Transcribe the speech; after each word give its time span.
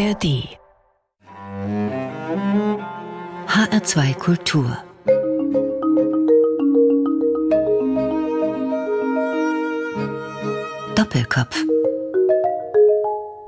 ARD 0.00 0.48
HR2 3.48 4.14
Kultur 4.14 4.78
Doppelkopf 10.94 11.64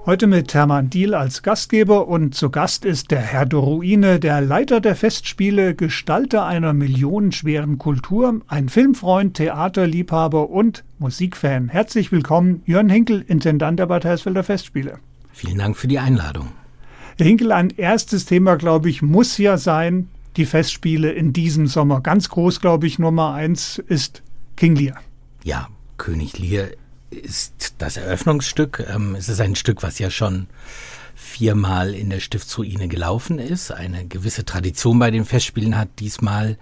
Heute 0.04 0.26
mit 0.26 0.52
Hermann 0.52 0.90
Diel 0.90 1.14
als 1.14 1.42
Gastgeber 1.42 2.06
und 2.06 2.34
zu 2.34 2.50
Gast 2.50 2.84
ist 2.84 3.10
der 3.12 3.20
Herr 3.20 3.46
Doruine, 3.46 4.20
der 4.20 4.42
Leiter 4.42 4.82
der 4.82 4.94
Festspiele, 4.96 5.74
Gestalter 5.74 6.44
einer 6.44 6.74
millionenschweren 6.74 7.78
Kultur, 7.78 8.42
ein 8.48 8.68
Filmfreund, 8.68 9.38
Theaterliebhaber 9.38 10.50
und 10.50 10.84
Musikfan. 10.98 11.70
Herzlich 11.70 12.12
willkommen, 12.12 12.62
Jörn 12.66 12.90
Hinkel, 12.90 13.24
Intendant 13.26 13.78
der 13.78 13.86
Bad 13.86 14.04
Hersfelder 14.04 14.44
Festspiele. 14.44 14.98
Vielen 15.32 15.58
Dank 15.58 15.76
für 15.76 15.88
die 15.88 15.98
Einladung. 15.98 16.48
Herr 17.16 17.26
Hinkel, 17.26 17.52
ein 17.52 17.70
erstes 17.76 18.24
Thema, 18.24 18.56
glaube 18.56 18.88
ich, 18.90 19.02
muss 19.02 19.38
ja 19.38 19.58
sein, 19.58 20.08
die 20.36 20.46
Festspiele 20.46 21.12
in 21.12 21.32
diesem 21.32 21.66
Sommer. 21.66 22.00
Ganz 22.00 22.28
groß, 22.28 22.60
glaube 22.60 22.86
ich, 22.86 22.98
Nummer 22.98 23.34
eins 23.34 23.78
ist 23.78 24.22
King 24.56 24.76
Lear. 24.76 24.96
Ja, 25.44 25.68
König 25.98 26.38
Lear 26.38 26.68
ist 27.10 27.74
das 27.78 27.96
Eröffnungsstück. 27.96 28.86
Ähm, 28.92 29.14
es 29.14 29.28
ist 29.28 29.40
ein 29.40 29.56
Stück, 29.56 29.82
was 29.82 29.98
ja 29.98 30.10
schon 30.10 30.46
viermal 31.14 31.94
in 31.94 32.10
der 32.10 32.20
Stiftsruine 32.20 32.88
gelaufen 32.88 33.38
ist, 33.38 33.70
eine 33.70 34.06
gewisse 34.06 34.44
Tradition 34.44 34.98
bei 34.98 35.10
den 35.10 35.24
Festspielen 35.24 35.76
hat. 35.76 35.88
Diesmal 35.98 36.58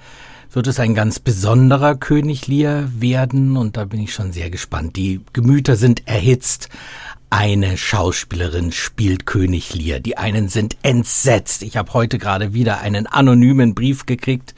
wird 0.52 0.66
es 0.66 0.80
ein 0.80 0.94
ganz 0.94 1.20
besonderer 1.20 1.94
König 1.94 2.48
Lear 2.48 2.90
werden 3.00 3.56
und 3.56 3.76
da 3.76 3.84
bin 3.84 4.00
ich 4.00 4.12
schon 4.12 4.32
sehr 4.32 4.50
gespannt. 4.50 4.96
Die 4.96 5.20
Gemüter 5.32 5.76
sind 5.76 6.06
erhitzt. 6.08 6.68
Eine 7.30 7.76
Schauspielerin 7.76 8.72
spielt 8.72 9.24
König 9.24 9.72
Lear. 9.74 10.00
Die 10.00 10.18
einen 10.18 10.48
sind 10.48 10.76
entsetzt. 10.82 11.62
Ich 11.62 11.76
habe 11.76 11.94
heute 11.94 12.18
gerade 12.18 12.54
wieder 12.54 12.80
einen 12.80 13.06
anonymen 13.06 13.74
Brief 13.74 14.04
gekriegt 14.04 14.54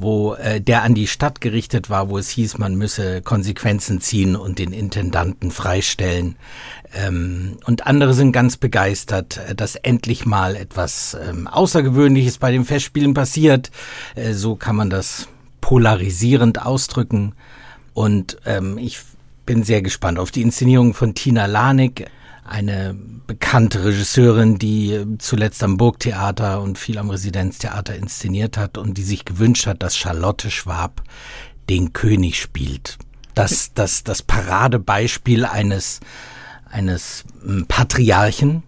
wo 0.00 0.34
äh, 0.34 0.60
der 0.60 0.82
an 0.82 0.94
die 0.94 1.06
Stadt 1.06 1.40
gerichtet 1.40 1.90
war, 1.90 2.08
wo 2.08 2.16
es 2.16 2.30
hieß, 2.30 2.58
man 2.58 2.74
müsse 2.74 3.20
Konsequenzen 3.20 4.00
ziehen 4.00 4.34
und 4.34 4.58
den 4.58 4.72
Intendanten 4.72 5.50
freistellen. 5.50 6.36
Ähm, 6.94 7.58
und 7.66 7.86
andere 7.86 8.14
sind 8.14 8.32
ganz 8.32 8.56
begeistert, 8.56 9.38
äh, 9.48 9.54
dass 9.54 9.76
endlich 9.76 10.24
mal 10.24 10.56
etwas 10.56 11.16
ähm, 11.28 11.46
Außergewöhnliches 11.46 12.38
bei 12.38 12.50
den 12.50 12.64
Festspielen 12.64 13.14
passiert. 13.14 13.70
Äh, 14.14 14.32
so 14.32 14.56
kann 14.56 14.76
man 14.76 14.90
das 14.90 15.28
polarisierend 15.60 16.62
ausdrücken. 16.62 17.34
Und 17.92 18.38
ähm, 18.46 18.78
ich 18.78 19.00
bin 19.46 19.62
sehr 19.62 19.82
gespannt 19.82 20.18
auf 20.18 20.30
die 20.30 20.42
Inszenierung 20.42 20.94
von 20.94 21.14
Tina 21.14 21.46
Lanik 21.46 22.06
eine 22.44 22.94
bekannte 23.26 23.84
Regisseurin, 23.84 24.58
die 24.58 25.06
zuletzt 25.18 25.62
am 25.62 25.76
Burgtheater 25.76 26.60
und 26.60 26.78
viel 26.78 26.98
am 26.98 27.10
Residenztheater 27.10 27.94
inszeniert 27.94 28.56
hat 28.56 28.76
und 28.76 28.98
die 28.98 29.02
sich 29.02 29.24
gewünscht 29.24 29.66
hat, 29.66 29.82
dass 29.82 29.96
Charlotte 29.96 30.50
Schwab 30.50 31.02
den 31.68 31.92
König 31.92 32.40
spielt. 32.40 32.98
Das, 33.34 33.72
das, 33.74 34.02
das 34.02 34.22
Paradebeispiel 34.22 35.44
eines, 35.44 36.00
eines 36.68 37.24
hm, 37.42 37.66
Patriarchen 37.66 38.64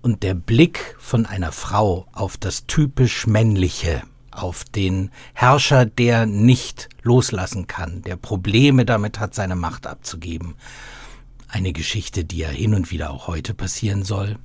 und 0.00 0.22
der 0.22 0.34
Blick 0.34 0.94
von 1.00 1.26
einer 1.26 1.50
Frau 1.50 2.06
auf 2.12 2.36
das 2.36 2.66
typisch 2.66 3.26
männliche, 3.26 4.02
auf 4.42 4.64
den 4.64 5.10
Herrscher, 5.34 5.84
der 5.86 6.26
nicht 6.26 6.88
loslassen 7.02 7.66
kann, 7.66 8.02
der 8.02 8.16
Probleme 8.16 8.84
damit 8.84 9.20
hat, 9.20 9.34
seine 9.34 9.56
Macht 9.56 9.86
abzugeben 9.86 10.54
eine 11.48 11.72
Geschichte, 11.72 12.24
die 12.24 12.38
ja 12.38 12.48
hin 12.48 12.74
und 12.74 12.90
wieder 12.90 13.10
auch 13.10 13.26
heute 13.26 13.54
passieren 13.54 14.04
soll, 14.04 14.36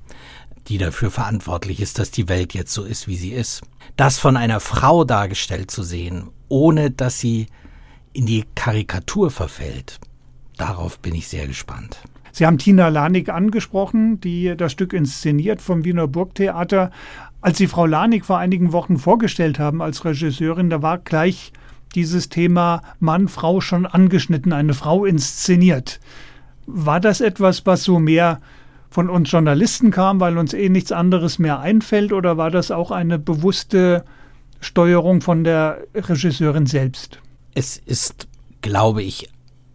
die 0.67 0.77
dafür 0.77 1.11
verantwortlich 1.11 1.81
ist, 1.81 1.99
dass 1.99 2.11
die 2.11 2.29
Welt 2.29 2.53
jetzt 2.53 2.73
so 2.73 2.83
ist, 2.83 3.07
wie 3.07 3.17
sie 3.17 3.33
ist. 3.33 3.61
Das 3.97 4.17
von 4.17 4.37
einer 4.37 4.61
Frau 4.61 5.03
dargestellt 5.03 5.69
zu 5.69 5.83
sehen, 5.83 6.29
ohne 6.47 6.89
dass 6.89 7.19
sie 7.19 7.47
in 8.13 8.25
die 8.25 8.45
Karikatur 8.55 9.29
verfällt, 9.29 9.99
darauf 10.57 10.99
bin 10.99 11.13
ich 11.15 11.27
sehr 11.27 11.47
gespannt. 11.47 11.99
Sie 12.31 12.47
haben 12.47 12.57
Tina 12.57 12.87
Lanik 12.87 13.29
angesprochen, 13.29 14.19
die 14.19 14.55
das 14.57 14.71
Stück 14.71 14.93
inszeniert 14.93 15.61
vom 15.61 15.83
Wiener 15.83 16.07
Burgtheater. 16.07 16.89
Als 17.43 17.57
Sie 17.57 17.67
Frau 17.67 17.85
Lanik 17.85 18.23
vor 18.23 18.37
einigen 18.37 18.71
Wochen 18.71 18.97
vorgestellt 18.97 19.59
haben 19.59 19.81
als 19.81 20.05
Regisseurin, 20.05 20.69
da 20.69 20.81
war 20.81 20.97
gleich 20.97 21.51
dieses 21.93 22.29
Thema 22.29 22.81
Mann, 23.01 23.27
Frau 23.27 23.59
schon 23.59 23.85
angeschnitten, 23.85 24.53
eine 24.53 24.73
Frau 24.73 25.03
inszeniert. 25.03 25.99
War 26.67 27.01
das 27.01 27.19
etwas, 27.19 27.65
was 27.65 27.83
so 27.83 27.99
mehr 27.99 28.39
von 28.89 29.09
uns 29.09 29.29
Journalisten 29.29 29.91
kam, 29.91 30.21
weil 30.21 30.37
uns 30.37 30.53
eh 30.53 30.69
nichts 30.69 30.93
anderes 30.93 31.37
mehr 31.37 31.59
einfällt, 31.59 32.13
oder 32.13 32.37
war 32.37 32.49
das 32.49 32.71
auch 32.71 32.91
eine 32.91 33.19
bewusste 33.19 34.05
Steuerung 34.61 35.19
von 35.19 35.43
der 35.43 35.79
Regisseurin 35.93 36.65
selbst? 36.65 37.19
Es 37.53 37.75
ist, 37.75 38.29
glaube 38.61 39.03
ich, 39.03 39.27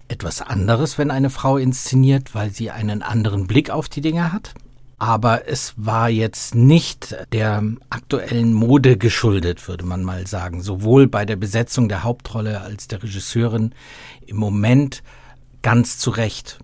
etwas 0.08 0.40
anderes, 0.40 0.96
wenn 0.96 1.10
eine 1.10 1.28
Frau 1.28 1.58
inszeniert, 1.58 2.34
weil 2.34 2.50
sie 2.50 2.70
einen 2.70 3.02
anderen 3.02 3.46
Blick 3.46 3.68
auf 3.68 3.90
die 3.90 4.00
Dinge 4.00 4.32
hat. 4.32 4.54
Aber 4.98 5.46
es 5.46 5.74
war 5.76 6.08
jetzt 6.10 6.56
nicht 6.56 7.16
der 7.32 7.62
aktuellen 7.88 8.52
Mode 8.52 8.96
geschuldet, 8.96 9.68
würde 9.68 9.84
man 9.84 10.02
mal 10.02 10.26
sagen. 10.26 10.60
Sowohl 10.60 11.06
bei 11.06 11.24
der 11.24 11.36
Besetzung 11.36 11.88
der 11.88 12.02
Hauptrolle 12.02 12.60
als 12.60 12.88
der 12.88 13.02
Regisseurin 13.02 13.74
im 14.26 14.36
Moment 14.36 15.02
ganz 15.62 15.98
zu 15.98 16.10
Recht 16.10 16.58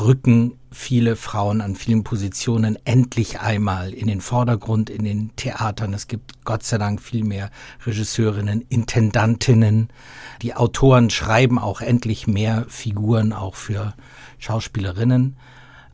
rücken 0.00 0.58
viele 0.70 1.14
Frauen 1.14 1.60
an 1.60 1.76
vielen 1.76 2.04
Positionen 2.04 2.76
endlich 2.84 3.40
einmal 3.40 3.92
in 3.92 4.08
den 4.08 4.20
Vordergrund 4.20 4.90
in 4.90 5.04
den 5.04 5.34
Theatern. 5.36 5.94
Es 5.94 6.08
gibt 6.08 6.44
Gott 6.44 6.64
sei 6.64 6.78
Dank 6.78 7.00
viel 7.00 7.24
mehr 7.24 7.50
Regisseurinnen, 7.86 8.62
Intendantinnen. 8.68 9.88
Die 10.42 10.54
Autoren 10.54 11.10
schreiben 11.10 11.58
auch 11.58 11.80
endlich 11.80 12.26
mehr 12.26 12.66
Figuren 12.68 13.32
auch 13.32 13.54
für 13.54 13.94
Schauspielerinnen. 14.38 15.36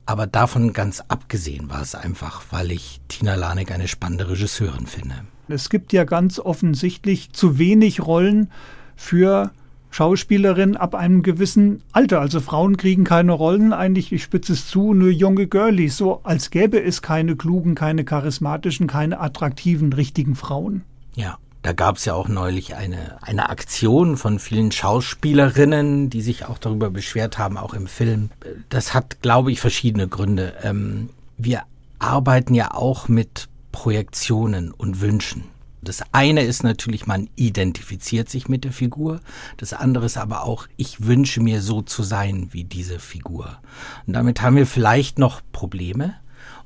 Aber 0.06 0.26
davon 0.26 0.72
ganz 0.72 1.02
abgesehen 1.08 1.70
war 1.70 1.82
es 1.82 1.94
einfach, 1.94 2.42
weil 2.50 2.72
ich 2.72 3.00
Tina 3.08 3.36
Lanek 3.36 3.70
eine 3.70 3.88
spannende 3.88 4.28
Regisseurin 4.28 4.86
finde. 4.86 5.14
Es 5.48 5.68
gibt 5.68 5.92
ja 5.92 6.04
ganz 6.04 6.38
offensichtlich 6.38 7.32
zu 7.32 7.58
wenig 7.58 8.00
Rollen 8.00 8.50
für 8.96 9.50
Schauspielerin 9.90 10.76
ab 10.76 10.94
einem 10.94 11.22
gewissen 11.22 11.82
Alter. 11.92 12.20
Also 12.20 12.40
Frauen 12.40 12.76
kriegen 12.76 13.04
keine 13.04 13.32
Rollen, 13.32 13.72
eigentlich, 13.72 14.12
ich 14.12 14.22
spitze 14.22 14.52
es 14.52 14.68
zu, 14.68 14.94
nur 14.94 15.10
junge 15.10 15.46
Girlies, 15.46 15.96
so 15.96 16.20
als 16.22 16.50
gäbe 16.50 16.80
es 16.80 17.02
keine 17.02 17.36
klugen, 17.36 17.74
keine 17.74 18.04
charismatischen, 18.04 18.86
keine 18.86 19.18
attraktiven, 19.20 19.92
richtigen 19.92 20.36
Frauen. 20.36 20.82
Ja. 21.16 21.38
Da 21.62 21.72
gab 21.72 21.96
es 21.96 22.06
ja 22.06 22.14
auch 22.14 22.28
neulich 22.28 22.74
eine, 22.74 23.18
eine 23.22 23.50
Aktion 23.50 24.16
von 24.16 24.38
vielen 24.38 24.72
Schauspielerinnen, 24.72 26.08
die 26.08 26.22
sich 26.22 26.46
auch 26.46 26.58
darüber 26.58 26.90
beschwert 26.90 27.38
haben, 27.38 27.58
auch 27.58 27.74
im 27.74 27.86
Film. 27.86 28.30
Das 28.70 28.94
hat, 28.94 29.20
glaube 29.20 29.52
ich, 29.52 29.60
verschiedene 29.60 30.08
Gründe. 30.08 30.54
Ähm, 30.62 31.10
wir 31.36 31.64
arbeiten 31.98 32.54
ja 32.54 32.72
auch 32.72 33.08
mit 33.08 33.48
Projektionen 33.72 34.70
und 34.72 35.00
Wünschen. 35.00 35.44
Das 35.82 36.02
eine 36.12 36.42
ist 36.42 36.62
natürlich, 36.62 37.06
man 37.06 37.30
identifiziert 37.36 38.28
sich 38.28 38.48
mit 38.48 38.64
der 38.64 38.72
Figur. 38.72 39.20
Das 39.56 39.72
andere 39.72 40.06
ist 40.06 40.18
aber 40.18 40.44
auch, 40.44 40.66
ich 40.76 41.06
wünsche 41.06 41.40
mir 41.40 41.62
so 41.62 41.80
zu 41.80 42.02
sein 42.02 42.48
wie 42.52 42.64
diese 42.64 42.98
Figur. 42.98 43.58
Und 44.06 44.14
damit 44.14 44.42
haben 44.42 44.56
wir 44.56 44.66
vielleicht 44.66 45.18
noch 45.18 45.40
Probleme. 45.52 46.14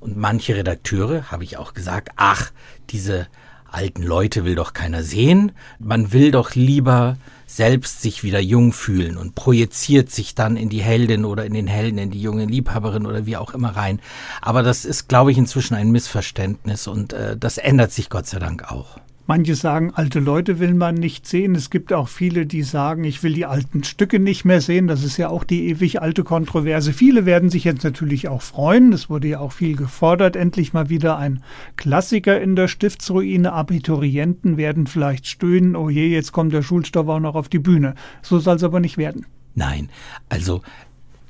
Und 0.01 0.17
manche 0.17 0.57
Redakteure, 0.57 1.31
habe 1.31 1.45
ich 1.45 1.57
auch 1.57 1.75
gesagt, 1.75 2.11
ach, 2.17 2.51
diese 2.91 3.27
alten 3.75 4.03
Leute 4.03 4.45
will 4.45 4.55
doch 4.55 4.73
keiner 4.73 5.03
sehen. 5.03 5.53
Man 5.79 6.13
will 6.13 6.31
doch 6.31 6.55
lieber 6.55 7.17
selbst 7.47 8.03
sich 8.03 8.23
wieder 8.23 8.41
jung 8.41 8.73
fühlen 8.73 9.17
und 9.17 9.35
projiziert 9.35 10.11
sich 10.11 10.35
dann 10.35 10.57
in 10.57 10.69
die 10.69 10.83
Heldin 10.83 11.25
oder 11.25 11.45
in 11.45 11.55
den 11.55 11.67
Helden, 11.67 11.99
in 11.99 12.11
die 12.11 12.23
junge 12.23 12.47
Liebhaberin 12.47 13.07
oder 13.07 13.27
wie 13.27 13.37
auch 13.37 13.55
immer 13.55 13.77
rein. 13.77 14.01
Aber 14.41 14.63
das 14.63 14.85
ist, 14.85 15.09
glaube 15.09 15.31
ich, 15.31 15.39
inzwischen 15.39 15.75
ein 15.75 15.91
Missverständnis 15.91 16.87
und 16.87 17.13
äh, 17.13 17.37
das 17.37 17.59
ändert 17.59 17.93
sich 17.93 18.09
Gott 18.09 18.27
sei 18.27 18.39
Dank 18.39 18.71
auch. 18.73 18.99
Manche 19.27 19.55
sagen, 19.55 19.91
alte 19.95 20.21
Leute 20.21 20.59
will 20.59 20.75
man 20.75 20.97
nicht 20.97 21.27
sehen. 21.27 21.55
Es 21.55 21.71
gibt 21.71 21.95
auch 21.95 22.09
viele, 22.09 22.45
die 22.45 22.63
sagen, 22.63 23.05
ich 23.05 23.23
will 23.23 23.33
die 23.33 23.47
alten 23.47 23.83
Stücke 23.83 24.21
nicht 24.21 24.45
mehr 24.45 24.61
sehen. 24.61 24.87
Das 24.87 25.03
ist 25.03 25.17
ja 25.17 25.31
auch 25.31 25.45
die 25.45 25.69
ewig 25.69 26.03
alte 26.03 26.25
Kontroverse. 26.25 26.93
Viele 26.93 27.25
werden 27.25 27.49
sich 27.49 27.65
jetzt 27.65 27.85
natürlich 27.85 28.29
auch 28.29 28.43
freuen. 28.43 28.93
Es 28.93 29.09
wurde 29.09 29.29
ja 29.29 29.39
auch 29.39 29.53
viel 29.53 29.77
gefordert. 29.77 30.37
Endlich 30.37 30.75
mal 30.75 30.91
wieder 30.91 31.17
ein 31.17 31.43
Klassiker 31.77 32.39
in 32.39 32.55
der 32.55 32.69
Stiftsruine. 32.69 33.55
Abiturienten 33.55 34.59
werden 34.59 34.87
vielleicht 34.87 35.27
stöhnen. 35.27 35.75
Oh 35.75 35.89
je, 35.89 36.07
jetzt 36.09 36.33
kommt 36.33 36.53
der 36.53 36.63
Schulstoff 36.63 37.09
auch 37.09 37.21
noch 37.21 37.35
auf 37.35 37.49
die 37.49 37.59
Bühne. 37.59 37.95
So 38.21 38.39
soll 38.41 38.57
es 38.57 38.63
aber 38.63 38.81
nicht 38.81 38.99
werden. 38.99 39.25
Nein, 39.55 39.89
also. 40.29 40.61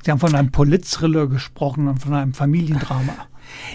Sie 0.02 0.11
haben 0.11 0.19
von 0.19 0.35
einem 0.35 0.50
Polizthriller 0.50 1.29
gesprochen 1.29 1.87
und 1.87 2.02
von 2.02 2.12
einem 2.12 2.35
Familiendrama. 2.35 3.14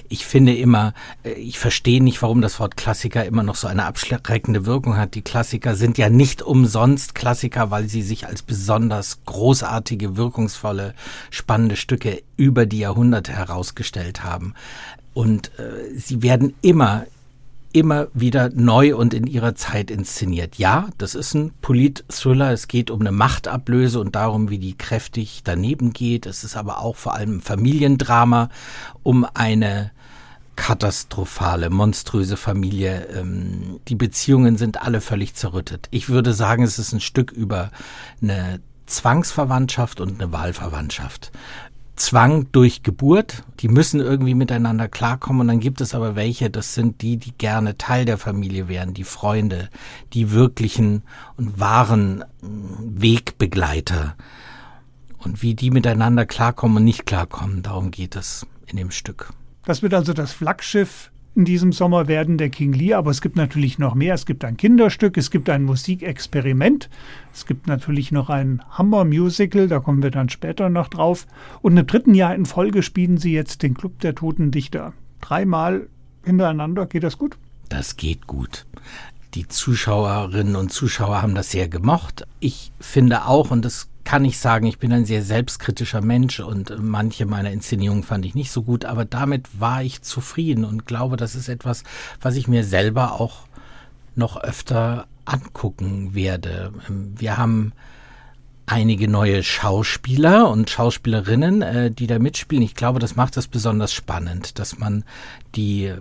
Ich 0.09 0.25
finde 0.25 0.55
immer, 0.55 0.93
äh, 1.23 1.33
ich 1.33 1.59
verstehe 1.59 2.03
nicht, 2.03 2.21
warum 2.21 2.41
das 2.41 2.59
Wort 2.59 2.75
Klassiker 2.75 3.23
immer 3.25 3.43
noch 3.43 3.55
so 3.55 3.67
eine 3.67 3.85
abschreckende 3.85 4.65
Wirkung 4.65 4.97
hat. 4.97 5.15
Die 5.15 5.21
Klassiker 5.21 5.75
sind 5.75 5.97
ja 5.97 6.09
nicht 6.09 6.41
umsonst 6.41 7.15
Klassiker, 7.15 7.71
weil 7.71 7.87
sie 7.87 8.01
sich 8.01 8.27
als 8.27 8.41
besonders 8.41 9.19
großartige, 9.25 10.17
wirkungsvolle, 10.17 10.95
spannende 11.29 11.75
Stücke 11.75 12.23
über 12.37 12.65
die 12.65 12.79
Jahrhunderte 12.79 13.31
herausgestellt 13.31 14.23
haben. 14.23 14.55
Und 15.13 15.51
äh, 15.59 15.97
sie 15.97 16.21
werden 16.21 16.53
immer 16.61 17.05
immer 17.71 18.07
wieder 18.13 18.49
neu 18.49 18.95
und 18.95 19.13
in 19.13 19.27
ihrer 19.27 19.55
Zeit 19.55 19.91
inszeniert. 19.91 20.55
Ja, 20.55 20.89
das 20.97 21.13
ist 21.13 21.35
ein 21.35 21.51
Polit-Thriller. 21.61 22.51
Es 22.51 22.67
geht 22.67 22.89
um 22.89 23.01
eine 23.01 23.11
Machtablöse 23.11 23.99
und 23.99 24.15
darum, 24.15 24.49
wie 24.49 24.57
die 24.57 24.77
kräftig 24.77 25.41
daneben 25.43 25.93
geht. 25.93 26.25
Es 26.25 26.43
ist 26.43 26.57
aber 26.57 26.79
auch 26.79 26.95
vor 26.95 27.13
allem 27.13 27.37
ein 27.37 27.41
Familiendrama 27.41 28.49
um 29.03 29.25
eine 29.33 29.91
katastrophale, 30.59 31.69
monströse 31.69 32.35
Familie. 32.35 33.07
Ähm, 33.15 33.79
die 33.87 33.95
Beziehungen 33.95 34.57
sind 34.57 34.81
alle 34.81 34.99
völlig 34.99 35.33
zerrüttet. 35.33 35.87
Ich 35.89 36.09
würde 36.09 36.33
sagen, 36.33 36.63
es 36.63 36.77
ist 36.77 36.91
ein 36.91 36.99
Stück 36.99 37.31
über 37.31 37.71
eine 38.21 38.59
Zwangsverwandtschaft 38.85 40.01
und 40.01 40.21
eine 40.21 40.33
Wahlverwandtschaft. 40.33 41.31
Zwang 41.95 42.51
durch 42.51 42.83
Geburt. 42.83 43.43
Die 43.61 43.69
müssen 43.69 44.01
irgendwie 44.01 44.35
miteinander 44.35 44.89
klarkommen. 44.89 45.41
Und 45.41 45.47
dann 45.47 45.59
gibt 45.61 45.79
es 45.79 45.95
aber 45.95 46.15
welche, 46.15 46.49
das 46.49 46.73
sind 46.73 47.01
die, 47.01 47.15
die 47.15 47.31
gerne 47.31 47.77
Teil 47.77 48.03
der 48.03 48.17
Familie 48.17 48.67
wären, 48.67 48.93
die 48.93 49.05
Freunde, 49.05 49.69
die 50.13 50.31
wirklichen 50.31 51.03
und 51.37 51.59
wahren 51.59 52.25
mm, 52.41 53.01
Wegbegleiter. 53.01 54.15
Und 55.19 55.41
wie 55.41 55.55
die 55.55 55.71
miteinander 55.71 56.25
klarkommen 56.25 56.77
und 56.77 56.83
nicht 56.83 57.05
klarkommen, 57.05 57.63
darum 57.63 57.91
geht 57.91 58.17
es 58.17 58.45
in 58.65 58.75
dem 58.75 58.91
Stück. 58.91 59.33
Das 59.65 59.81
wird 59.81 59.93
also 59.93 60.13
das 60.13 60.31
Flaggschiff 60.31 61.11
in 61.35 61.45
diesem 61.45 61.71
Sommer 61.71 62.07
werden, 62.07 62.37
der 62.37 62.49
King 62.49 62.73
Lear. 62.73 62.99
Aber 62.99 63.11
es 63.11 63.21
gibt 63.21 63.35
natürlich 63.35 63.79
noch 63.79 63.95
mehr. 63.95 64.13
Es 64.13 64.25
gibt 64.25 64.43
ein 64.43 64.57
Kinderstück, 64.57 65.17
es 65.17 65.31
gibt 65.31 65.49
ein 65.49 65.63
Musikexperiment, 65.63 66.89
es 67.33 67.45
gibt 67.45 67.67
natürlich 67.67 68.11
noch 68.11 68.29
ein 68.29 68.61
Hammer-Musical, 68.71 69.67
da 69.67 69.79
kommen 69.79 70.03
wir 70.03 70.11
dann 70.11 70.29
später 70.29 70.69
noch 70.69 70.87
drauf. 70.87 71.27
Und 71.61 71.77
im 71.77 71.87
dritten 71.87 72.13
Jahr 72.13 72.35
in 72.35 72.45
Folge 72.45 72.83
spielen 72.83 73.17
sie 73.17 73.33
jetzt 73.33 73.63
den 73.63 73.73
Club 73.73 73.99
der 73.99 74.15
Toten 74.15 74.51
Dichter. 74.51 74.93
Dreimal 75.21 75.87
hintereinander. 76.23 76.85
Geht 76.85 77.03
das 77.03 77.17
gut? 77.17 77.37
Das 77.69 77.97
geht 77.97 78.27
gut. 78.27 78.65
Die 79.35 79.47
Zuschauerinnen 79.47 80.55
und 80.55 80.71
Zuschauer 80.71 81.21
haben 81.21 81.35
das 81.35 81.51
sehr 81.51 81.67
gemocht. 81.67 82.25
Ich 82.39 82.71
finde 82.79 83.25
auch, 83.27 83.51
und 83.51 83.63
das 83.63 83.87
kann 84.09 84.25
ich 84.25 84.39
sagen, 84.39 84.65
ich 84.65 84.79
bin 84.79 84.91
ein 84.91 85.05
sehr 85.05 85.21
selbstkritischer 85.21 86.01
Mensch 86.01 86.39
und 86.39 86.73
manche 86.81 87.27
meiner 87.27 87.51
Inszenierungen 87.51 88.01
fand 88.01 88.25
ich 88.25 88.33
nicht 88.33 88.49
so 88.49 88.63
gut, 88.63 88.83
aber 88.83 89.05
damit 89.05 89.59
war 89.59 89.83
ich 89.83 90.01
zufrieden 90.01 90.65
und 90.65 90.87
glaube, 90.87 91.15
das 91.15 91.35
ist 91.35 91.47
etwas, 91.47 91.83
was 92.19 92.35
ich 92.35 92.47
mir 92.47 92.63
selber 92.63 93.21
auch 93.21 93.41
noch 94.15 94.35
öfter 94.37 95.05
angucken 95.25 96.15
werde. 96.15 96.73
Wir 96.87 97.37
haben 97.37 97.71
einige 98.65 99.07
neue 99.07 99.43
Schauspieler 99.43 100.49
und 100.49 100.71
Schauspielerinnen, 100.71 101.61
äh, 101.61 101.91
die 101.91 102.07
da 102.07 102.17
mitspielen. 102.17 102.63
Ich 102.63 102.73
glaube, 102.73 102.97
das 102.97 103.15
macht 103.15 103.37
es 103.37 103.47
besonders 103.47 103.93
spannend, 103.93 104.57
dass 104.57 104.79
man 104.79 105.03
die 105.53 105.93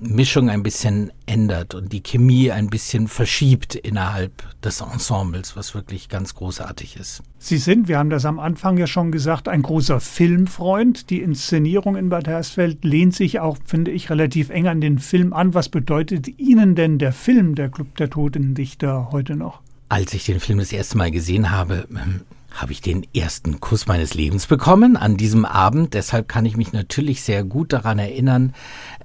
Mischung 0.00 0.50
ein 0.50 0.62
bisschen 0.62 1.12
ändert 1.26 1.74
und 1.74 1.92
die 1.92 2.02
Chemie 2.02 2.50
ein 2.50 2.68
bisschen 2.68 3.08
verschiebt 3.08 3.74
innerhalb 3.74 4.32
des 4.62 4.80
Ensembles, 4.80 5.56
was 5.56 5.74
wirklich 5.74 6.08
ganz 6.08 6.34
großartig 6.34 6.96
ist. 6.96 7.22
Sie 7.38 7.58
sind, 7.58 7.88
wir 7.88 7.98
haben 7.98 8.10
das 8.10 8.24
am 8.24 8.38
Anfang 8.38 8.78
ja 8.78 8.86
schon 8.86 9.12
gesagt, 9.12 9.48
ein 9.48 9.62
großer 9.62 10.00
Filmfreund. 10.00 11.10
Die 11.10 11.20
Inszenierung 11.20 11.96
in 11.96 12.08
Bad 12.08 12.26
Hersfeld 12.26 12.84
lehnt 12.84 13.14
sich 13.14 13.40
auch, 13.40 13.58
finde 13.64 13.90
ich, 13.90 14.10
relativ 14.10 14.50
eng 14.50 14.68
an 14.68 14.80
den 14.80 14.98
Film 14.98 15.32
an. 15.32 15.54
Was 15.54 15.68
bedeutet 15.68 16.38
Ihnen 16.38 16.74
denn 16.74 16.98
der 16.98 17.12
Film, 17.12 17.54
der 17.54 17.68
Club 17.68 17.96
der 17.96 18.10
Toten 18.10 18.54
Dichter, 18.54 19.08
heute 19.12 19.36
noch? 19.36 19.60
Als 19.88 20.14
ich 20.14 20.24
den 20.24 20.40
Film 20.40 20.58
das 20.58 20.72
erste 20.72 20.96
Mal 20.96 21.10
gesehen 21.10 21.50
habe, 21.50 21.86
ähm, 21.90 22.22
habe 22.54 22.72
ich 22.72 22.80
den 22.80 23.06
ersten 23.14 23.60
Kuss 23.60 23.86
meines 23.86 24.14
Lebens 24.14 24.46
bekommen 24.46 24.96
an 24.96 25.16
diesem 25.16 25.44
Abend. 25.44 25.94
Deshalb 25.94 26.28
kann 26.28 26.46
ich 26.46 26.56
mich 26.56 26.72
natürlich 26.72 27.22
sehr 27.22 27.44
gut 27.44 27.72
daran 27.72 27.98
erinnern. 27.98 28.54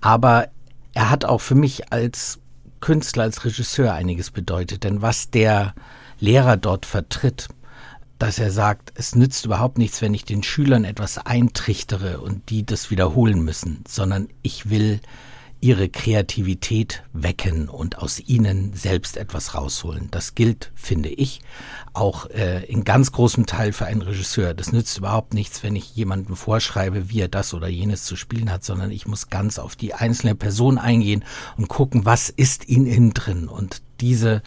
Aber 0.01 0.49
er 0.97 1.11
hat 1.11 1.25
auch 1.25 1.41
für 1.41 1.53
mich 1.53 1.93
als 1.93 2.39
Künstler, 2.79 3.21
als 3.21 3.45
Regisseur 3.45 3.93
einiges 3.93 4.31
bedeutet. 4.31 4.83
Denn 4.83 5.03
was 5.03 5.29
der 5.29 5.75
Lehrer 6.19 6.57
dort 6.57 6.87
vertritt, 6.87 7.49
dass 8.17 8.39
er 8.39 8.49
sagt, 8.49 8.93
es 8.95 9.13
nützt 9.13 9.45
überhaupt 9.45 9.77
nichts, 9.77 10.01
wenn 10.01 10.15
ich 10.15 10.25
den 10.25 10.41
Schülern 10.41 10.85
etwas 10.85 11.19
eintrichtere 11.19 12.19
und 12.19 12.49
die 12.49 12.65
das 12.65 12.89
wiederholen 12.89 13.43
müssen, 13.43 13.83
sondern 13.87 14.27
ich 14.41 14.71
will 14.71 14.99
ihre 15.67 15.89
Kreativität 15.89 17.03
wecken 17.11 17.67
und 17.67 17.97
aus 17.97 18.21
ihnen 18.21 18.71
selbst 18.71 19.17
etwas 19.17 19.53
rausholen. 19.53 20.07
Das 20.11 20.33
gilt, 20.33 20.71
finde 20.75 21.09
ich, 21.09 21.41
auch 21.91 22.29
äh, 22.29 22.63
in 22.67 22.85
ganz 22.85 23.11
großem 23.11 23.47
Teil 23.47 23.73
für 23.73 23.85
einen 23.85 24.01
Regisseur. 24.01 24.53
Das 24.53 24.71
nützt 24.71 24.97
überhaupt 24.97 25.33
nichts, 25.33 25.63
wenn 25.63 25.75
ich 25.75 25.93
jemandem 25.93 26.37
vorschreibe, 26.37 27.09
wie 27.09 27.19
er 27.19 27.27
das 27.27 27.53
oder 27.53 27.67
jenes 27.67 28.05
zu 28.05 28.15
spielen 28.15 28.49
hat, 28.49 28.63
sondern 28.63 28.91
ich 28.91 29.07
muss 29.07 29.29
ganz 29.29 29.59
auf 29.59 29.75
die 29.75 29.93
einzelne 29.93 30.35
Person 30.35 30.77
eingehen 30.77 31.25
und 31.57 31.67
gucken, 31.67 32.05
was 32.05 32.29
ist 32.29 32.63
in 32.63 32.85
ihm 32.85 33.13
drin 33.13 33.49
und 33.49 33.81
diese 33.99 34.43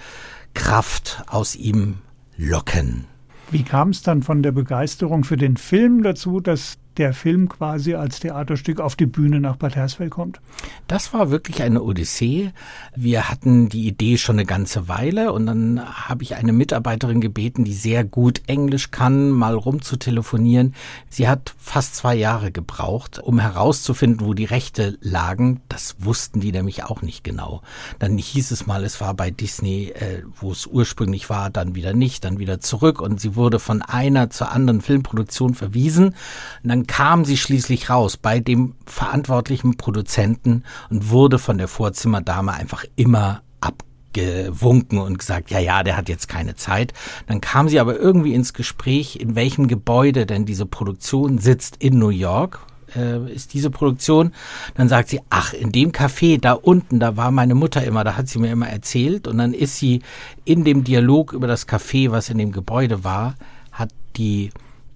Kraft 0.55 1.23
aus 1.27 1.55
ihm 1.55 1.99
locken. 2.39 3.05
Wie 3.51 3.63
kam 3.63 3.91
es 3.91 4.01
dann 4.01 4.23
von 4.23 4.43
der 4.43 4.53
Begeisterung 4.53 5.25
für 5.25 5.37
den 5.37 5.59
Film 5.59 6.03
dazu, 6.03 6.41
dass 6.41 6.79
der 6.97 7.13
Film 7.15 7.49
quasi 7.49 7.95
als 7.95 8.21
Theaterstück 8.21 8.81
auf 8.81 8.97
die 8.97 9.07
Bühne 9.07 9.41
nach 9.41 9.57
Bad 9.57 9.77
Hersfeld 9.77 10.11
kommt? 10.11 10.41
Das 10.87 11.13
war 11.13 11.31
wirklich 11.31 11.63
eine 11.63 11.83
Odyssee. 11.83 12.53
Wir 12.95 13.29
hatten 13.31 13.69
die 13.69 13.87
Idee 13.87 14.19
schon 14.19 14.37
eine 14.37 14.47
ganze 14.47 14.89
Weile 14.89 15.33
und 15.33 15.47
dann 15.47 15.81
habe 15.85 16.23
ich 16.23 16.35
eine 16.35 16.53
Mitarbeiterin 16.53 17.21
gebeten, 17.21 17.65
die 17.65 17.73
sehr 17.73 18.05
gut 18.05 18.43
Englisch 18.47 18.91
kann, 18.91 19.31
mal 19.31 19.55
rumzutelefonieren. 19.55 20.75
Sie 21.09 21.29
hat 21.29 21.55
fast 21.59 21.97
zwei 21.97 22.15
Jahre 22.15 22.53
gebraucht, 22.53 23.19
um 23.19 23.39
herauszufinden, 23.39 24.27
wo 24.27 24.35
die 24.35 24.45
Rechte 24.45 24.99
lagen. 25.01 25.61
Das 25.69 25.97
wussten 25.99 26.41
die 26.41 26.53
nämlich 26.53 26.85
auch 26.85 27.03
nicht 27.03 27.25
genau. 27.25 27.63
Dann 27.99 28.19
hieß 28.19 28.51
es 28.51 28.67
mal, 28.67 28.85
es 28.85 29.01
war 29.01 29.15
bei 29.15 29.31
Disney, 29.31 29.91
äh, 29.91 30.23
wo 30.39 30.53
es 30.53 30.67
ursprünglich 30.67 31.31
war, 31.31 31.51
dann 31.51 31.75
wieder 31.75 31.95
nicht, 31.95 32.25
dann 32.25 32.39
wieder 32.39 32.61
zurück 32.61 33.01
und 33.01 33.21
sie 33.21 33.37
wurde 33.37 33.59
von 33.59 33.83
einer 33.83 34.31
zur 34.31 34.53
anderen 34.53 34.81
Filmproduktion 34.81 35.55
verwiesen. 35.55 36.15
Und 36.63 36.69
dann 36.69 36.80
kam 36.87 37.25
sie 37.25 37.37
schließlich 37.37 37.91
raus 37.91 38.17
bei 38.17 38.41
dem 38.41 38.75
verantwortlichen 38.87 39.77
Produzenten 39.77 40.65
und 40.91 41.11
wurde 41.11 41.39
von 41.39 41.59
der 41.59 41.69
Vorzimmerdame 41.69 42.53
einfach 42.53 42.85
immer 42.97 43.43
abgewunken 43.61 44.99
und 44.99 45.19
gesagt, 45.19 45.51
ja, 45.51 45.59
ja, 45.59 45.83
der 45.83 45.97
hat 45.97 46.09
jetzt 46.09 46.29
keine 46.29 46.57
Zeit. 46.57 46.93
Dann 47.27 47.41
kam 47.41 47.69
sie 47.69 47.81
aber 47.81 47.97
irgendwie 47.97 48.35
ins 48.35 48.55
Gespräch, 48.55 49.17
in 49.17 49.35
welchem 49.35 49.69
Gebäude 49.69 50.27
denn 50.27 50.47
diese 50.47 50.67
Produktion 50.67 51.39
sitzt 51.39 51.77
in 51.79 51.99
New 51.99 52.09
York, 52.11 52.61
äh, 52.97 53.33
ist 53.33 53.55
diese 53.55 53.71
Produktion. 53.71 54.33
Dann 54.75 54.89
sagt 54.89 55.09
sie, 55.09 55.21
ach, 55.31 55.53
in 55.53 55.73
dem 55.73 55.93
Café 55.93 56.41
da 56.41 56.53
unten, 56.53 57.01
da 57.01 57.17
war 57.17 57.31
meine 57.31 57.55
Mutter 57.55 57.85
immer, 57.85 58.05
da 58.05 58.17
hat 58.17 58.29
sie 58.29 58.39
mir 58.39 58.51
immer 58.51 58.69
erzählt. 58.69 59.29
Und 59.29 59.39
dann 59.39 59.55
ist 59.55 59.77
sie 59.77 60.03
in 60.45 60.65
dem 60.65 60.85
Dialog 60.85 61.33
über 61.33 61.47
das 61.47 61.69
Café, 61.69 62.11
was 62.11 62.31
in 62.31 62.39
dem 62.39 62.53
Gebäude 62.53 63.05
war, 63.05 63.35
hat 63.73 63.91
die 64.17 64.51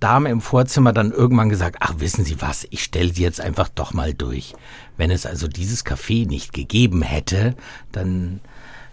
Dame 0.05 0.29
im 0.29 0.43
Vorzimmer 0.43 0.93
dann 0.93 1.13
irgendwann 1.13 1.49
gesagt, 1.49 1.77
ach 1.81 1.95
wissen 1.97 2.27
Sie 2.27 2.43
was, 2.43 2.67
ich 2.69 2.85
stelle 2.85 3.15
sie 3.15 3.23
jetzt 3.23 3.41
einfach 3.41 3.71
doch 3.71 3.95
mal 3.95 4.13
durch. 4.13 4.53
Wenn 4.99 5.11
es 5.11 5.25
also 5.25 5.49
dieses 5.49 5.87
Café 5.87 6.29
nicht 6.29 6.53
gegeben 6.53 7.01
hätte, 7.01 7.57
dann 7.91 8.41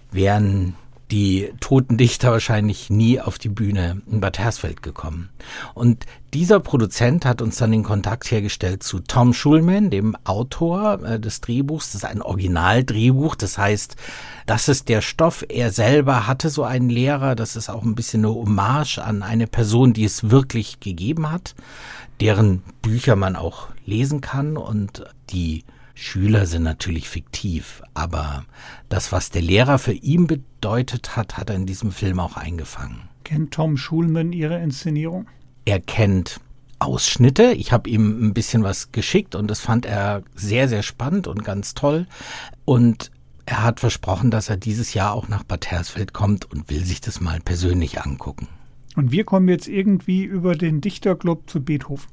wären 0.10 0.76
die 1.12 1.52
toten 1.60 1.98
Dichter 1.98 2.32
wahrscheinlich 2.32 2.90
nie 2.90 3.20
auf 3.20 3.38
die 3.38 3.50
Bühne 3.50 4.02
in 4.10 4.22
Bad 4.22 4.40
Hersfeld 4.40 4.82
gekommen. 4.82 5.30
Und 5.74 6.06
dieser 6.34 6.62
Produzent 6.62 7.26
hat 7.26 7.42
uns 7.42 7.58
dann 7.58 7.72
den 7.72 7.84
Kontakt 7.84 8.32
hergestellt 8.32 8.82
zu 8.82 9.00
Tom 9.00 9.34
Schulman, 9.34 9.90
dem 9.90 10.16
Autor 10.24 11.04
äh, 11.04 11.20
des 11.20 11.42
Drehbuchs. 11.42 11.92
Das 11.92 12.04
ist 12.04 12.10
ein 12.10 12.22
Originaldrehbuch. 12.22 13.36
Das 13.36 13.58
heißt, 13.58 13.98
das 14.46 14.70
ist 14.70 14.88
der 14.88 15.02
Stoff. 15.02 15.44
Er 15.50 15.72
selber 15.72 16.28
hatte 16.28 16.50
so 16.50 16.64
einen 16.64 16.90
Lehrer. 16.90 17.36
Das 17.36 17.58
ist 17.58 17.70
auch 17.70 17.84
ein 17.84 17.96
bisschen 17.96 18.26
eine 18.26 18.34
Hommage 18.34 19.00
an 19.00 19.22
eine 19.22 19.48
Person, 19.48 19.92
die 19.92 20.06
es 20.06 20.30
wirklich 20.30 20.80
gegeben 20.80 21.30
hat, 21.30 21.56
deren 22.22 22.64
Bücher 22.82 23.18
man 23.18 23.36
auch 23.36 23.68
lesen 23.86 24.22
kann 24.22 24.56
und 24.56 25.04
die 25.30 25.66
Schüler 25.94 26.46
sind 26.46 26.64
natürlich 26.64 27.10
fiktiv, 27.10 27.82
aber 27.94 28.46
das, 28.90 29.12
was 29.12 29.30
der 29.30 29.42
Lehrer 29.42 29.78
für 29.80 29.94
ihn 29.94 30.28
bedeutet 30.28 31.16
hat, 31.16 31.38
hat 31.38 31.50
er 31.50 31.56
in 31.56 31.66
diesem 31.66 31.92
Film 31.92 32.20
auch 32.20 32.38
eingefangen. 32.38 33.10
Kennt 33.24 33.54
Tom 33.54 33.78
Schulman 33.78 34.34
Ihre 34.34 34.60
Inszenierung? 34.60 35.28
Er 35.66 35.80
kennt 35.80 36.40
Ausschnitte. 36.80 37.52
Ich 37.54 37.72
habe 37.72 37.90
ihm 37.90 38.28
ein 38.28 38.34
bisschen 38.34 38.64
was 38.64 38.92
geschickt 38.92 39.36
und 39.36 39.48
das 39.48 39.60
fand 39.60 39.86
er 39.86 40.24
sehr, 40.34 40.68
sehr 40.68 40.82
spannend 40.82 41.28
und 41.28 41.44
ganz 41.44 41.76
toll. 41.76 42.08
Und 42.66 43.12
er 43.46 43.64
hat 43.64 43.80
versprochen, 43.80 44.32
dass 44.32 44.50
er 44.50 44.58
dieses 44.58 44.94
Jahr 44.94 45.14
auch 45.14 45.28
nach 45.28 45.44
Bad 45.44 45.68
Hersfeld 45.68 46.14
kommt 46.14 46.50
und 46.52 46.70
will 46.70 46.84
sich 46.84 47.02
das 47.02 47.22
mal 47.22 47.40
persönlich 47.40 48.02
angucken. 48.02 48.48
Und 48.96 49.12
wir 49.12 49.24
kommen 49.24 49.48
jetzt 49.48 49.68
irgendwie 49.68 50.24
über 50.24 50.56
den 50.56 50.82
Dichterclub 50.82 51.50
zu 51.50 51.64
Beethoven. 51.64 52.08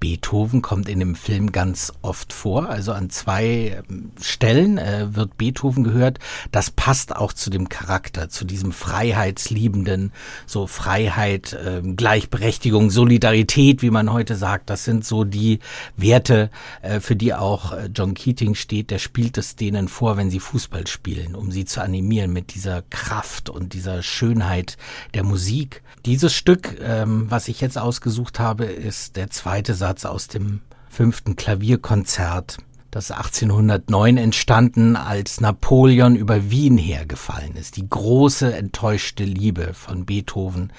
Beethoven 0.00 0.62
kommt 0.62 0.88
in 0.88 1.00
dem 1.00 1.14
Film 1.14 1.52
ganz 1.52 1.92
oft 2.02 2.32
vor. 2.32 2.68
Also 2.68 2.92
an 2.92 3.10
zwei 3.10 3.82
ähm, 3.88 4.12
Stellen 4.20 4.78
äh, 4.78 5.14
wird 5.14 5.36
Beethoven 5.36 5.84
gehört. 5.84 6.18
Das 6.52 6.70
passt 6.70 7.16
auch 7.16 7.32
zu 7.32 7.50
dem 7.50 7.68
Charakter, 7.68 8.28
zu 8.28 8.44
diesem 8.44 8.72
Freiheitsliebenden, 8.72 10.12
so 10.46 10.66
Freiheit, 10.66 11.52
äh, 11.52 11.82
Gleichberechtigung, 11.82 12.90
Solidarität, 12.90 13.82
wie 13.82 13.90
man 13.90 14.12
heute 14.12 14.36
sagt. 14.36 14.70
Das 14.70 14.84
sind 14.84 15.04
so 15.04 15.24
die 15.24 15.58
Werte, 15.96 16.50
äh, 16.82 17.00
für 17.00 17.16
die 17.16 17.34
auch 17.34 17.72
äh, 17.72 17.90
John 17.94 18.14
Keating 18.14 18.54
steht. 18.54 18.90
Der 18.90 18.98
spielt 18.98 19.36
es 19.38 19.56
denen 19.56 19.88
vor, 19.88 20.16
wenn 20.16 20.30
sie 20.30 20.40
Fußball 20.40 20.86
spielen, 20.86 21.34
um 21.34 21.50
sie 21.50 21.64
zu 21.64 21.82
animieren 21.82 22.32
mit 22.32 22.54
dieser 22.54 22.82
Kraft 22.82 23.50
und 23.50 23.72
dieser 23.72 24.02
Schönheit 24.02 24.76
der 25.14 25.24
Musik. 25.24 25.82
Dieses 26.06 26.32
Stück, 26.34 26.78
ähm, 26.80 27.26
was 27.28 27.48
ich 27.48 27.60
jetzt 27.60 27.76
ausgesucht 27.76 28.38
habe, 28.38 28.64
ist 28.64 29.16
der 29.16 29.30
zweite 29.30 29.74
Satz 29.74 29.87
aus 30.06 30.28
dem 30.28 30.60
fünften 30.88 31.36
Klavierkonzert, 31.36 32.58
das 32.90 33.10
1809 33.10 34.16
entstanden, 34.16 34.96
als 34.96 35.40
Napoleon 35.40 36.16
über 36.16 36.50
Wien 36.50 36.78
hergefallen 36.78 37.54
ist. 37.56 37.76
Die 37.76 37.88
große 37.88 38.54
enttäuschte 38.54 39.24
Liebe 39.24 39.74
von 39.74 40.06
Beethoven, 40.06 40.72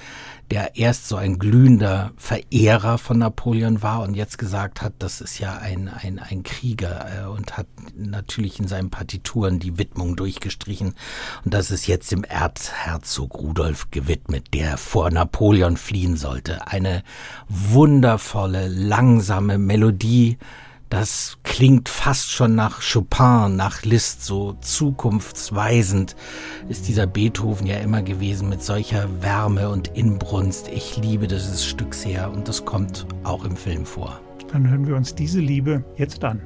der 0.52 0.76
erst 0.78 1.08
so 1.08 1.16
ein 1.16 1.38
glühender 1.38 2.12
Verehrer 2.18 2.98
von 2.98 3.20
Napoleon 3.20 3.84
war 3.84 4.02
und 4.02 4.16
jetzt 4.16 4.38
gesagt 4.38 4.82
hat, 4.82 4.94
das 5.00 5.22
ist 5.22 5.40
ja 5.40 5.58
ein, 5.58 5.88
ein, 5.88 6.20
ein 6.20 6.44
Krieger 6.44 7.06
äh, 7.24 7.28
und 7.28 7.58
hat 7.58 7.68
natürlich 7.96 8.60
in 8.60 8.68
seinen 8.68 8.90
Partituren 8.90 9.60
die 9.60 9.78
Widmung 9.78 10.16
durchgestrichen. 10.16 10.96
Und 11.46 11.54
das 11.54 11.70
ist 11.70 11.88
jetzt 11.88 12.12
dem 12.12 12.24
Erzherzog 12.24 13.36
Rudolf 13.36 13.92
gewidmet, 13.92 14.54
der 14.54 14.78
vor 14.78 15.12
Napoleon 15.12 15.78
fliehen 15.78 16.18
sollte. 16.18 16.68
Eine 16.68 17.04
wundervolle, 17.48 18.68
langsame 18.68 19.58
Melodie, 19.58 20.38
das 20.90 21.38
klingt 21.44 21.88
fast 21.88 22.32
schon 22.32 22.56
nach 22.56 22.82
Chopin, 22.82 23.56
nach 23.56 23.84
Liszt, 23.84 24.26
so 24.26 24.54
zukunftsweisend 24.62 26.16
ist 26.68 26.88
dieser 26.88 27.06
Beethoven 27.06 27.68
ja 27.68 27.78
immer 27.78 28.02
gewesen 28.02 28.50
mit 28.50 28.64
solcher 28.64 29.08
Wärme 29.22 29.70
und 29.70 29.90
Inbrunst. 29.96 30.68
Ich 30.68 30.98
liebe 30.98 31.28
dieses 31.28 31.66
Stück 31.66 31.94
sehr 31.94 32.32
und 32.32 32.48
das 32.48 32.66
kommt 32.66 33.06
auch 33.24 33.46
im 33.46 33.56
Film 33.56 33.86
vor. 33.86 34.20
Dann 34.52 34.68
hören 34.68 34.88
wir 34.88 34.96
uns 34.96 35.14
diese 35.14 35.40
Liebe 35.40 35.84
jetzt 35.98 36.24
an. 36.24 36.42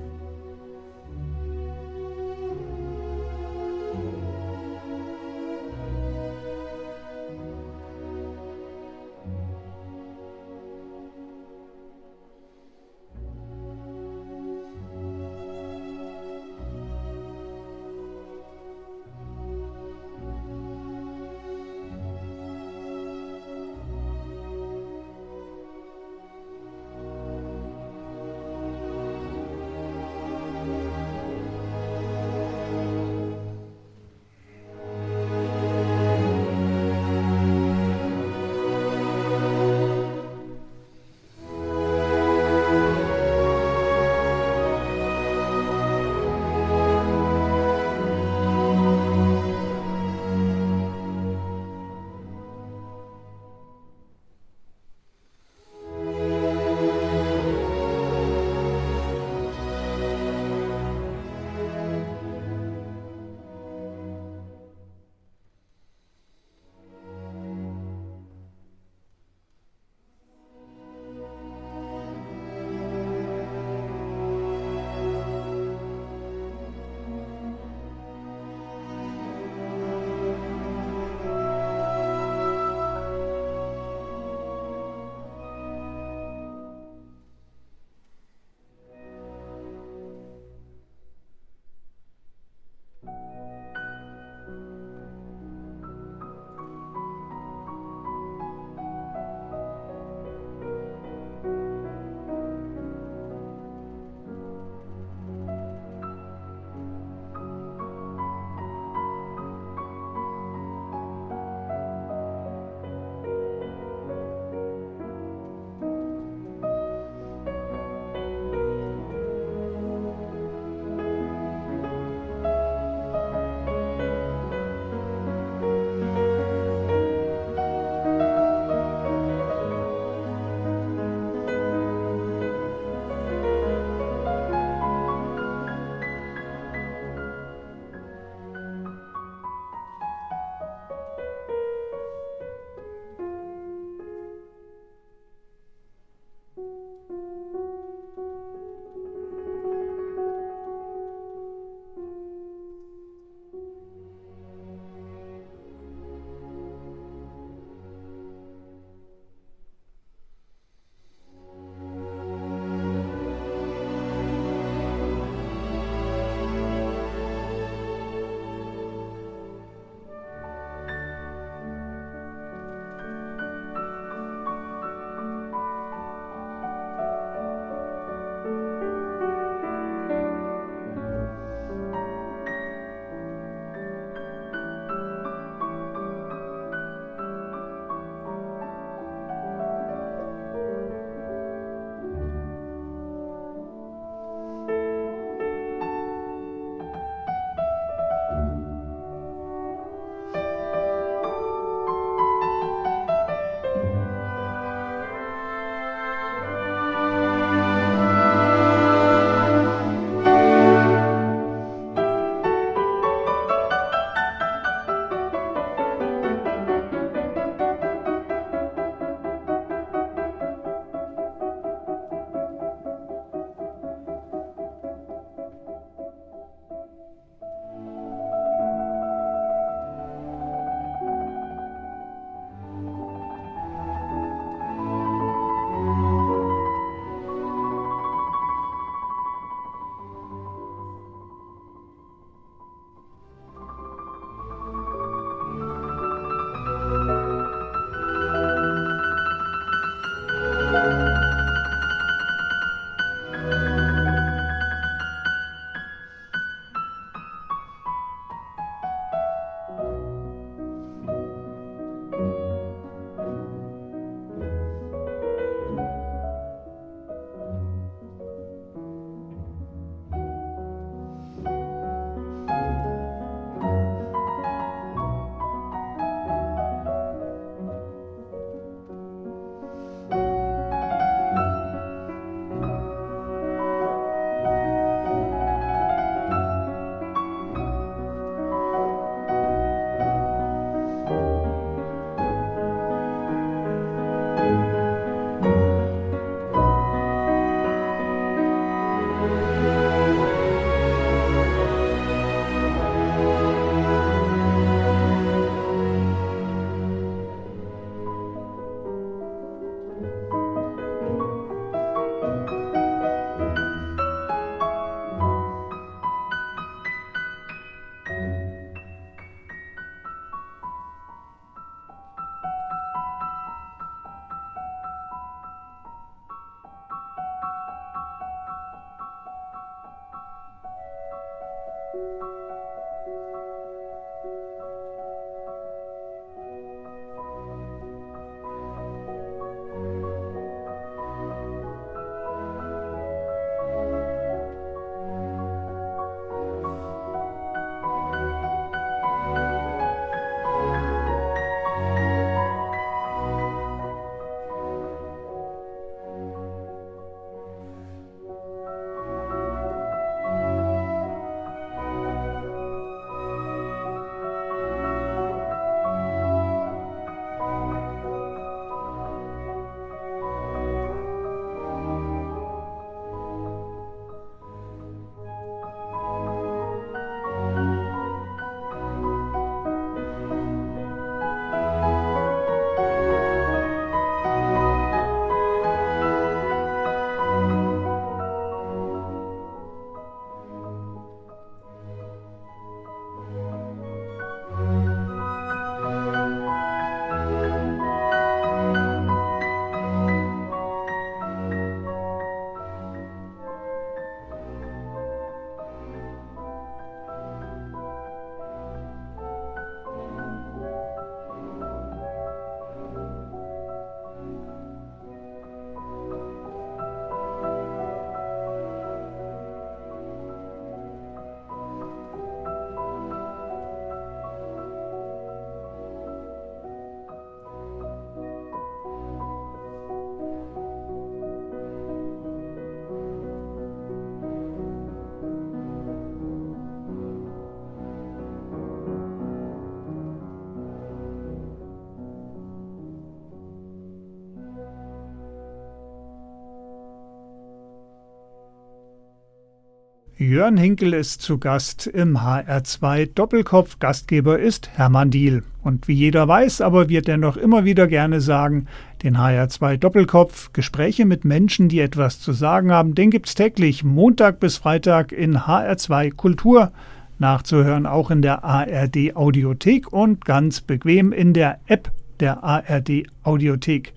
Jörn 450.23 450.55
Hinkel 450.55 450.93
ist 450.93 451.21
zu 451.21 451.37
Gast 451.37 451.85
im 451.85 452.17
HR2 452.17 453.09
Doppelkopf. 453.13 453.79
Gastgeber 453.79 454.39
ist 454.39 454.69
Hermann 454.69 455.11
Diel. 455.11 455.43
Und 455.61 455.89
wie 455.89 455.95
jeder 455.95 456.29
weiß, 456.29 456.61
aber 456.61 456.87
wir 456.87 457.01
dennoch 457.01 457.35
immer 457.35 457.65
wieder 457.65 457.87
gerne 457.87 458.21
sagen, 458.21 458.67
den 459.03 459.17
HR2 459.17 459.75
Doppelkopf, 459.75 460.53
Gespräche 460.53 461.05
mit 461.05 461.25
Menschen, 461.25 461.67
die 461.67 461.81
etwas 461.81 462.21
zu 462.21 462.31
sagen 462.31 462.71
haben, 462.71 462.95
den 462.95 463.11
gibt's 463.11 463.35
täglich 463.35 463.83
Montag 463.83 464.39
bis 464.39 464.55
Freitag 464.55 465.11
in 465.11 465.39
HR2 465.39 466.13
Kultur. 466.15 466.71
Nachzuhören 467.19 467.85
auch 467.85 468.09
in 468.09 468.21
der 468.21 468.45
ARD 468.45 469.15
Audiothek 469.15 469.91
und 469.91 470.23
ganz 470.23 470.61
bequem 470.61 471.11
in 471.11 471.33
der 471.33 471.59
App 471.67 471.91
der 472.21 472.45
ARD 472.45 473.07
Audiothek. 473.23 473.93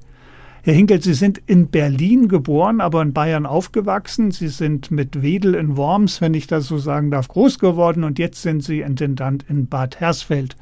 Herr 0.67 0.75
Hinkel, 0.75 1.01
Sie 1.01 1.15
sind 1.15 1.41
in 1.47 1.69
Berlin 1.69 2.27
geboren, 2.27 2.81
aber 2.81 3.01
in 3.01 3.13
Bayern 3.13 3.47
aufgewachsen. 3.47 4.33
Sie 4.33 4.49
sind 4.49 4.91
mit 4.91 5.23
Wedel 5.23 5.55
in 5.55 5.77
Worms, 5.77 6.21
wenn 6.21 6.35
ich 6.35 6.49
das 6.49 6.67
so 6.67 6.77
sagen 6.77 7.13
darf, 7.13 7.29
groß 7.29 7.61
geworden 7.61 8.03
und 8.03 8.19
jetzt 8.19 8.43
sind 8.43 8.65
Sie 8.65 8.81
Intendant 8.81 9.45
in 9.49 9.69
Bad 9.69 10.01
Hersfeld. 10.01 10.57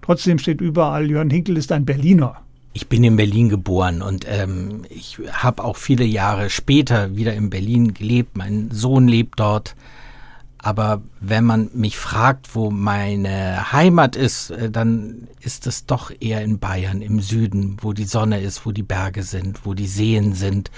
Trotzdem 0.00 0.38
steht 0.38 0.62
überall, 0.62 1.10
Jörn 1.10 1.28
Hinkel 1.28 1.58
ist 1.58 1.72
ein 1.72 1.84
Berliner. 1.84 2.36
Ich 2.72 2.88
bin 2.88 3.04
in 3.04 3.16
Berlin 3.16 3.50
geboren 3.50 4.00
und 4.00 4.24
ähm, 4.26 4.86
ich 4.88 5.18
habe 5.30 5.62
auch 5.62 5.76
viele 5.76 6.06
Jahre 6.06 6.48
später 6.48 7.14
wieder 7.14 7.34
in 7.34 7.50
Berlin 7.50 7.92
gelebt. 7.92 8.38
Mein 8.38 8.70
Sohn 8.70 9.08
lebt 9.08 9.40
dort. 9.40 9.76
Aber 10.62 11.00
wenn 11.20 11.44
man 11.44 11.70
mich 11.72 11.96
fragt, 11.96 12.54
wo 12.54 12.70
meine 12.70 13.72
Heimat 13.72 14.14
ist, 14.14 14.50
äh, 14.50 14.70
dann 14.70 15.28
ist 15.40 15.66
es 15.66 15.86
doch 15.86 16.10
eher 16.20 16.42
in 16.42 16.58
Bayern, 16.58 17.00
im 17.00 17.20
Süden, 17.20 17.78
wo 17.80 17.94
die 17.94 18.04
Sonne 18.04 18.40
ist, 18.40 18.66
wo 18.66 18.72
die 18.72 18.82
Berge 18.82 19.22
sind, 19.22 19.64
wo 19.64 19.72
die 19.72 19.86
Seen 19.86 20.34
sind 20.34 20.70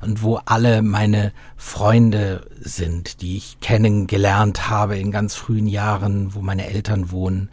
und 0.00 0.22
wo 0.22 0.40
alle 0.44 0.82
meine 0.82 1.32
Freunde 1.56 2.46
sind, 2.58 3.22
die 3.22 3.36
ich 3.36 3.60
kennengelernt 3.60 4.68
habe 4.68 4.98
in 4.98 5.12
ganz 5.12 5.36
frühen 5.36 5.68
Jahren, 5.68 6.34
wo 6.34 6.40
meine 6.40 6.66
Eltern 6.66 7.12
wohnen. 7.12 7.50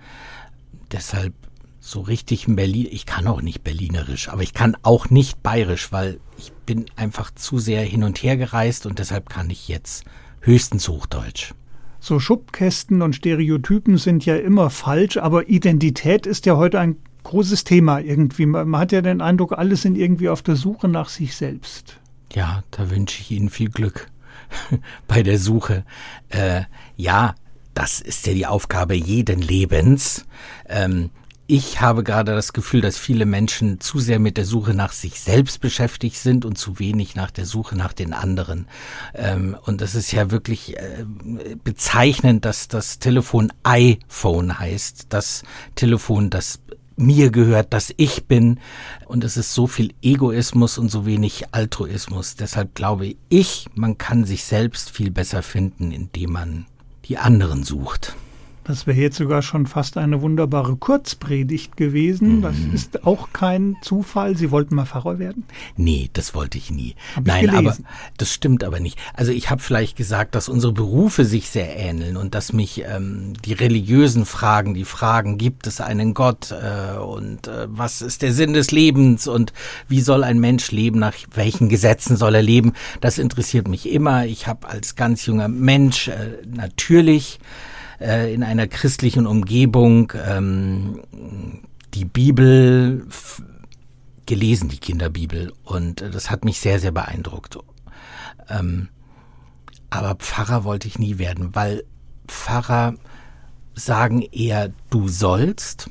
Deshalb 0.91 1.33
so 1.79 2.01
richtig 2.01 2.47
in 2.47 2.55
Berlin, 2.55 2.87
ich 2.89 3.05
kann 3.05 3.27
auch 3.27 3.43
nicht 3.43 3.63
berlinerisch, 3.63 4.29
aber 4.29 4.41
ich 4.41 4.55
kann 4.55 4.75
auch 4.81 5.11
nicht 5.11 5.43
bayerisch, 5.43 5.91
weil 5.91 6.19
ich 6.35 6.51
bin 6.65 6.85
einfach 6.95 7.29
zu 7.29 7.59
sehr 7.59 7.83
hin 7.83 8.03
und 8.03 8.23
her 8.23 8.37
gereist 8.37 8.87
und 8.87 8.97
deshalb 8.97 9.29
kann 9.29 9.51
ich 9.51 9.67
jetzt 9.67 10.03
höchstens 10.41 10.87
Hochdeutsch. 10.87 11.53
So 12.05 12.19
Schubkästen 12.19 13.01
und 13.01 13.15
Stereotypen 13.15 13.97
sind 13.97 14.27
ja 14.27 14.35
immer 14.35 14.69
falsch, 14.69 15.17
aber 15.17 15.49
Identität 15.49 16.27
ist 16.27 16.45
ja 16.45 16.55
heute 16.55 16.79
ein 16.79 16.97
großes 17.23 17.63
Thema 17.63 17.97
irgendwie. 17.97 18.45
Man 18.45 18.77
hat 18.77 18.91
ja 18.91 19.01
den 19.01 19.21
Eindruck, 19.21 19.53
alle 19.53 19.75
sind 19.75 19.97
irgendwie 19.97 20.29
auf 20.29 20.43
der 20.43 20.55
Suche 20.55 20.87
nach 20.87 21.09
sich 21.09 21.35
selbst. 21.35 21.97
Ja, 22.31 22.63
da 22.69 22.91
wünsche 22.91 23.21
ich 23.21 23.31
Ihnen 23.31 23.49
viel 23.49 23.71
Glück 23.71 24.11
bei 25.07 25.23
der 25.23 25.39
Suche. 25.39 25.83
Äh, 26.29 26.65
ja, 26.95 27.33
das 27.73 28.01
ist 28.01 28.27
ja 28.27 28.35
die 28.35 28.45
Aufgabe 28.45 28.93
jeden 28.93 29.41
Lebens. 29.41 30.27
Ähm, 30.69 31.09
ich 31.47 31.81
habe 31.81 32.03
gerade 32.03 32.33
das 32.33 32.53
Gefühl, 32.53 32.81
dass 32.81 32.97
viele 32.97 33.25
Menschen 33.25 33.79
zu 33.79 33.99
sehr 33.99 34.19
mit 34.19 34.37
der 34.37 34.45
Suche 34.45 34.73
nach 34.73 34.91
sich 34.91 35.19
selbst 35.19 35.61
beschäftigt 35.61 36.17
sind 36.17 36.43
und 36.43 36.57
zu 36.57 36.79
wenig 36.79 37.15
nach 37.15 37.29
der 37.29 37.45
Suche 37.45 37.75
nach 37.75 37.93
den 37.93 38.13
anderen. 38.13 38.67
Ähm, 39.13 39.55
und 39.63 39.81
das 39.81 39.93
ist 39.93 40.11
ja 40.11 40.31
wirklich 40.31 40.77
äh, 40.77 41.05
bezeichnend, 41.63 42.45
dass 42.45 42.67
das 42.67 42.99
Telefon 42.99 43.53
iPhone 43.63 44.57
heißt. 44.57 45.07
Das 45.09 45.43
Telefon, 45.75 46.29
das 46.31 46.59
mir 46.95 47.29
gehört, 47.29 47.73
dass 47.73 47.93
ich 47.97 48.25
bin. 48.25 48.59
Und 49.05 49.23
es 49.23 49.37
ist 49.37 49.53
so 49.53 49.67
viel 49.67 49.93
Egoismus 50.01 50.77
und 50.77 50.89
so 50.89 51.05
wenig 51.05 51.45
Altruismus. 51.51 52.35
Deshalb 52.35 52.73
glaube 52.73 53.15
ich, 53.29 53.67
man 53.75 53.97
kann 53.97 54.25
sich 54.25 54.45
selbst 54.45 54.89
viel 54.89 55.11
besser 55.11 55.43
finden, 55.43 55.91
indem 55.91 56.31
man 56.31 56.65
die 57.05 57.17
anderen 57.17 57.63
sucht. 57.63 58.15
Das 58.65 58.87
wäre 58.87 58.97
jetzt 58.97 59.17
sogar 59.17 59.43
schon 59.43 59.67
fast 59.67 59.95
eine 59.95 60.23
wunderbare 60.23 60.75
Kurzpredigt 60.75 61.77
gewesen. 61.77 62.41
Das 62.41 62.57
mhm. 62.57 62.73
ist 62.73 63.05
auch 63.05 63.31
kein 63.31 63.77
Zufall. 63.81 64.35
Sie 64.35 64.49
wollten 64.49 64.73
mal 64.73 64.87
Pfarrer 64.87 65.19
werden? 65.19 65.43
Nee, 65.77 66.09
das 66.13 66.33
wollte 66.33 66.57
ich 66.57 66.71
nie. 66.71 66.95
Hab 67.15 67.27
Nein, 67.27 67.45
ich 67.45 67.51
aber 67.51 67.77
das 68.17 68.33
stimmt 68.33 68.63
aber 68.63 68.79
nicht. 68.79 68.97
Also 69.13 69.31
ich 69.31 69.51
habe 69.51 69.61
vielleicht 69.61 69.95
gesagt, 69.95 70.33
dass 70.33 70.49
unsere 70.49 70.73
Berufe 70.73 71.25
sich 71.25 71.49
sehr 71.51 71.77
ähneln 71.77 72.17
und 72.17 72.33
dass 72.33 72.53
mich 72.53 72.83
ähm, 72.87 73.33
die 73.45 73.53
religiösen 73.53 74.25
Fragen, 74.25 74.73
die 74.73 74.83
Fragen, 74.83 75.37
gibt 75.37 75.67
es 75.67 75.79
einen 75.79 76.15
Gott 76.15 76.51
äh, 76.51 76.97
und 76.97 77.47
äh, 77.47 77.67
was 77.69 78.01
ist 78.01 78.23
der 78.23 78.33
Sinn 78.33 78.53
des 78.53 78.71
Lebens 78.71 79.27
und 79.27 79.53
wie 79.87 80.01
soll 80.01 80.23
ein 80.23 80.39
Mensch 80.39 80.71
leben, 80.71 80.97
nach 80.97 81.13
welchen 81.35 81.69
Gesetzen 81.69 82.17
soll 82.17 82.33
er 82.33 82.41
leben, 82.41 82.73
das 82.99 83.19
interessiert 83.19 83.67
mich 83.67 83.87
immer. 83.87 84.25
Ich 84.25 84.47
habe 84.47 84.67
als 84.67 84.95
ganz 84.95 85.27
junger 85.27 85.49
Mensch 85.49 86.07
äh, 86.07 86.37
natürlich 86.47 87.39
äh, 87.99 88.33
in 88.33 88.43
einer 88.43 88.67
christlichen 88.67 89.27
Umgebung 89.27 90.11
ähm, 90.15 91.01
die 91.93 92.05
Bibel 92.05 93.07
gelesen, 94.25 94.69
die 94.69 94.77
Kinderbibel. 94.77 95.53
Und 95.63 96.01
äh, 96.01 96.09
das 96.09 96.29
hat 96.29 96.45
mich 96.45 96.59
sehr, 96.59 96.79
sehr 96.79 96.91
beeindruckt. 96.91 97.57
Ähm, 98.49 98.89
aber 99.89 100.15
Pfarrer 100.15 100.63
wollte 100.63 100.87
ich 100.87 100.99
nie 100.99 101.17
werden, 101.17 101.55
weil 101.55 101.83
Pfarrer 102.27 102.95
sagen 103.75 104.21
eher, 104.21 104.71
du 104.89 105.07
sollst. 105.07 105.89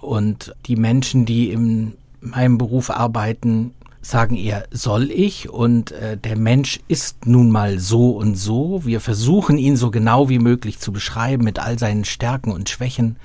Und 0.00 0.54
die 0.66 0.76
Menschen, 0.76 1.26
die 1.26 1.50
in 1.50 1.96
meinem 2.20 2.58
Beruf 2.58 2.90
arbeiten, 2.90 3.74
sagen 4.08 4.36
eher 4.36 4.66
soll 4.70 5.10
ich 5.10 5.48
und 5.48 5.92
äh, 5.92 6.16
der 6.16 6.36
Mensch 6.36 6.80
ist 6.88 7.26
nun 7.26 7.50
mal 7.50 7.78
so 7.78 8.10
und 8.10 8.36
so. 8.36 8.82
Wir 8.84 9.00
versuchen 9.00 9.58
ihn 9.58 9.76
so 9.76 9.90
genau 9.90 10.28
wie 10.28 10.38
möglich 10.38 10.78
zu 10.78 10.92
beschreiben 10.92 11.44
mit 11.44 11.58
all 11.58 11.78
seinen 11.78 12.04
Stärken 12.04 12.52
und 12.52 12.68
Schwächen 12.68 13.16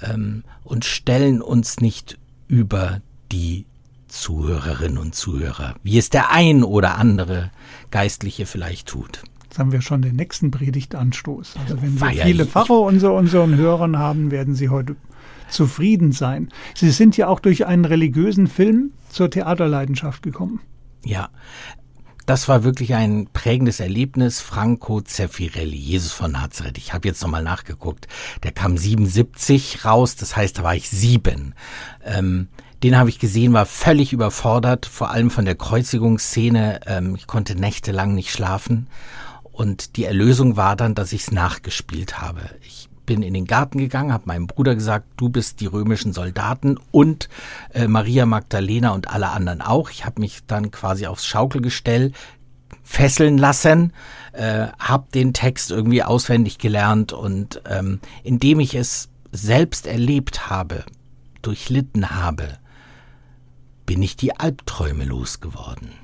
ähm, 0.00 0.44
und 0.64 0.84
stellen 0.84 1.42
uns 1.42 1.80
nicht 1.80 2.18
über 2.48 3.00
die 3.32 3.66
Zuhörerinnen 4.08 4.98
und 4.98 5.14
Zuhörer, 5.14 5.74
wie 5.82 5.98
es 5.98 6.10
der 6.10 6.30
ein 6.32 6.64
oder 6.64 6.96
andere 6.98 7.50
Geistliche 7.90 8.46
vielleicht 8.46 8.88
tut. 8.88 9.22
Jetzt 9.44 9.58
haben 9.58 9.72
wir 9.72 9.82
schon 9.82 10.02
den 10.02 10.16
nächsten 10.16 10.50
Predigtanstoß. 10.50 11.54
Also 11.62 11.82
wenn 11.82 12.00
wir 12.00 12.22
viele 12.22 12.46
Pfarrer 12.46 12.80
unter 12.80 13.14
unseren 13.14 13.56
Hörern 13.56 13.98
haben, 13.98 14.30
werden 14.30 14.54
sie 14.54 14.68
heute 14.68 14.94
zufrieden 15.48 16.12
sein. 16.12 16.50
Sie 16.74 16.90
sind 16.90 17.16
ja 17.16 17.26
auch 17.26 17.40
durch 17.40 17.66
einen 17.66 17.84
religiösen 17.84 18.46
Film 18.46 18.92
zur 19.10 19.30
Theaterleidenschaft 19.30 20.22
gekommen. 20.22 20.60
Ja, 21.04 21.30
das 22.26 22.48
war 22.48 22.62
wirklich 22.62 22.94
ein 22.94 23.28
prägendes 23.32 23.80
Erlebnis. 23.80 24.40
Franco 24.40 25.00
Zeffirelli, 25.00 25.76
Jesus 25.76 26.12
von 26.12 26.30
Nazareth. 26.30 26.78
Ich 26.78 26.92
habe 26.92 27.08
jetzt 27.08 27.22
nochmal 27.22 27.42
nachgeguckt. 27.42 28.06
Der 28.44 28.52
kam 28.52 28.76
77 28.76 29.84
raus, 29.84 30.14
das 30.14 30.36
heißt, 30.36 30.58
da 30.58 30.62
war 30.62 30.76
ich 30.76 30.88
sieben. 30.88 31.56
Ähm, 32.04 32.48
den 32.84 32.96
habe 32.96 33.10
ich 33.10 33.18
gesehen, 33.18 33.52
war 33.52 33.66
völlig 33.66 34.12
überfordert, 34.12 34.86
vor 34.86 35.10
allem 35.10 35.30
von 35.30 35.44
der 35.44 35.56
Kreuzigungsszene. 35.56 36.82
Ähm, 36.86 37.16
ich 37.16 37.26
konnte 37.26 37.56
nächtelang 37.56 38.14
nicht 38.14 38.30
schlafen. 38.30 38.86
Und 39.50 39.96
die 39.96 40.04
Erlösung 40.04 40.56
war 40.56 40.76
dann, 40.76 40.94
dass 40.94 41.12
ich 41.12 41.22
es 41.22 41.32
nachgespielt 41.32 42.20
habe. 42.20 42.42
Ich 42.62 42.89
bin 43.10 43.22
in 43.22 43.34
den 43.34 43.46
Garten 43.46 43.78
gegangen, 43.78 44.12
habe 44.12 44.22
meinem 44.26 44.46
Bruder 44.46 44.76
gesagt, 44.76 45.04
du 45.16 45.30
bist 45.30 45.58
die 45.58 45.66
römischen 45.66 46.12
Soldaten 46.12 46.78
und 46.92 47.28
äh, 47.74 47.88
Maria 47.88 48.24
Magdalena 48.24 48.90
und 48.90 49.08
alle 49.08 49.30
anderen 49.30 49.62
auch. 49.62 49.90
Ich 49.90 50.06
habe 50.06 50.20
mich 50.20 50.46
dann 50.46 50.70
quasi 50.70 51.08
aufs 51.08 51.26
Schaukelgestell 51.26 52.12
fesseln 52.84 53.36
lassen, 53.36 53.92
äh, 54.32 54.68
habe 54.78 55.08
den 55.12 55.32
Text 55.32 55.72
irgendwie 55.72 56.04
auswendig 56.04 56.58
gelernt 56.58 57.12
und 57.12 57.60
ähm, 57.68 57.98
indem 58.22 58.60
ich 58.60 58.76
es 58.76 59.08
selbst 59.32 59.88
erlebt 59.88 60.48
habe, 60.48 60.84
durchlitten 61.42 62.10
habe, 62.10 62.58
bin 63.86 64.04
ich 64.04 64.14
die 64.14 64.38
Albträume 64.38 65.04
losgeworden. 65.04 65.99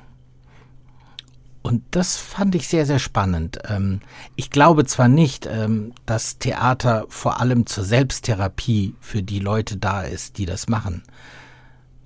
Und 1.67 1.83
das 1.91 2.17
fand 2.17 2.55
ich 2.55 2.69
sehr, 2.69 2.87
sehr 2.87 3.01
spannend. 3.01 3.59
Ähm, 3.69 3.99
ich 4.37 4.51
glaube 4.51 4.85
zwar 4.85 5.09
nicht, 5.09 5.47
ähm, 5.47 5.95
dass 6.07 6.39
Theater 6.39 7.07
vor 7.09 7.41
allem 7.41 7.67
zur 7.67 7.83
Selbsttherapie 7.83 8.95
für 9.01 9.25
die 9.25 9.41
Leute 9.41 9.77
da 9.77 10.03
ist, 10.03 10.39
die 10.39 10.47
das 10.47 10.69
machen. 10.69 11.03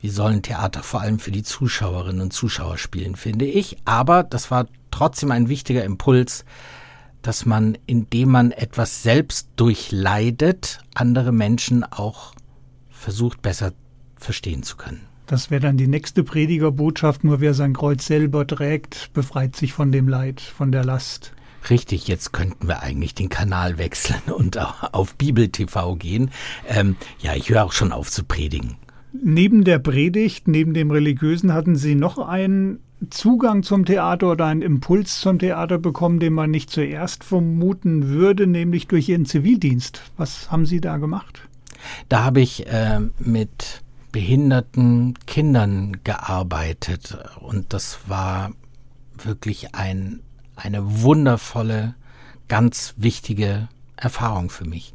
Wir 0.01 0.13
sollen 0.13 0.41
Theater 0.41 0.83
vor 0.83 1.03
allem 1.03 1.19
für 1.19 1.31
die 1.31 1.43
Zuschauerinnen 1.43 2.23
und 2.23 2.33
Zuschauer 2.33 2.79
spielen, 2.79 3.17
finde 3.17 3.45
ich. 3.45 3.77
Aber 3.85 4.23
das 4.23 4.51
war 4.51 4.67
trotzdem 4.91 5.31
ein 5.31 5.51
wichtiger 5.51 5.85
Impuls, 5.85 6.47
dass 7.21 7.45
man, 7.45 7.77
indem 7.85 8.31
man 8.31 8.53
etwas 8.53 9.03
selbst 9.03 9.51
durchleidet, 9.57 10.79
andere 10.95 11.33
Menschen 11.33 11.85
auch 11.85 12.33
versucht 12.89 13.43
besser 13.43 13.75
verstehen 14.17 14.63
zu 14.63 14.79
können. 14.79 15.10
Das 15.31 15.49
wäre 15.49 15.61
dann 15.61 15.77
die 15.77 15.87
nächste 15.87 16.25
Predigerbotschaft, 16.25 17.23
nur 17.23 17.41
wer 17.41 17.55
sein 17.55 17.73
Kreuz 17.73 18.05
selber 18.05 18.49
trägt, 18.49 19.13
befreit 19.13 19.55
sich 19.55 19.73
von 19.73 19.93
dem 19.93 20.09
Leid, 20.09 20.41
von 20.41 20.73
der 20.73 20.85
Last. 20.85 21.35
Richtig, 21.71 22.09
jetzt 22.09 22.33
könnten 22.33 22.67
wir 22.67 22.83
eigentlich 22.83 23.15
den 23.15 23.29
Kanal 23.29 23.79
wechseln 23.79 24.21
und 24.37 24.59
auf 24.93 25.15
Bibel 25.15 25.47
TV 25.47 25.95
gehen. 25.95 26.33
Ähm, 26.67 26.97
ja, 27.21 27.37
ich 27.37 27.49
höre 27.49 27.65
auch 27.65 27.71
schon 27.71 27.93
auf 27.93 28.11
zu 28.11 28.25
predigen. 28.25 28.75
Neben 29.13 29.63
der 29.63 29.79
Predigt, 29.79 30.49
neben 30.49 30.75
dem 30.75 30.91
Religiösen, 30.91 31.55
hatten 31.55 31.77
Sie 31.77 31.95
noch 31.95 32.19
einen 32.19 32.81
Zugang 33.11 33.63
zum 33.63 33.85
Theater 33.85 34.33
oder 34.33 34.47
einen 34.47 34.63
Impuls 34.63 35.21
zum 35.21 35.39
Theater 35.39 35.79
bekommen, 35.79 36.19
den 36.19 36.33
man 36.33 36.51
nicht 36.51 36.71
zuerst 36.71 37.23
vermuten 37.23 38.09
würde, 38.09 38.49
nämlich 38.49 38.89
durch 38.89 39.09
Ihren 39.09 39.27
Zivildienst. 39.27 40.03
Was 40.17 40.51
haben 40.51 40.67
Sie 40.67 40.81
da 40.81 40.97
gemacht? 40.97 41.43
Da 42.09 42.25
habe 42.25 42.41
ich 42.41 42.67
äh, 42.67 42.99
mit 43.21 43.85
behinderten 44.13 45.15
Kindern 45.27 45.99
gearbeitet. 46.05 47.19
Und 47.41 47.73
das 47.73 47.99
war 48.07 48.53
wirklich 49.17 49.75
ein, 49.75 50.21
eine 50.57 51.03
wundervolle, 51.03 51.95
ganz 52.49 52.95
wichtige 52.97 53.69
Erfahrung 54.01 54.49
für 54.49 54.65
mich, 54.65 54.95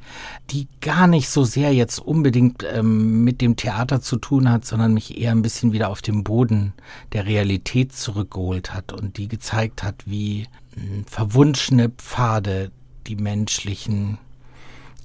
die 0.50 0.68
gar 0.82 1.08
nicht 1.08 1.30
so 1.30 1.44
sehr 1.44 1.74
jetzt 1.74 2.00
unbedingt 2.00 2.64
ähm, 2.64 3.24
mit 3.24 3.40
dem 3.40 3.56
Theater 3.56 4.02
zu 4.02 4.18
tun 4.18 4.50
hat, 4.50 4.66
sondern 4.66 4.94
mich 4.94 5.18
eher 5.18 5.32
ein 5.32 5.44
bisschen 5.44 5.72
wieder 5.74 5.90
auf 5.90 6.02
den 6.02 6.24
Boden 6.24 6.74
der 7.14 7.26
Realität 7.26 7.94
zurückgeholt 7.94 8.74
hat 8.74 8.92
und 8.94 9.18
die 9.18 9.28
gezeigt 9.28 9.84
hat, 9.84 9.96
wie 10.06 10.48
hm, 10.74 11.06
verwunschene 11.06 11.90
Pfade 11.90 12.72
die 13.08 13.16
menschlichen 13.16 14.18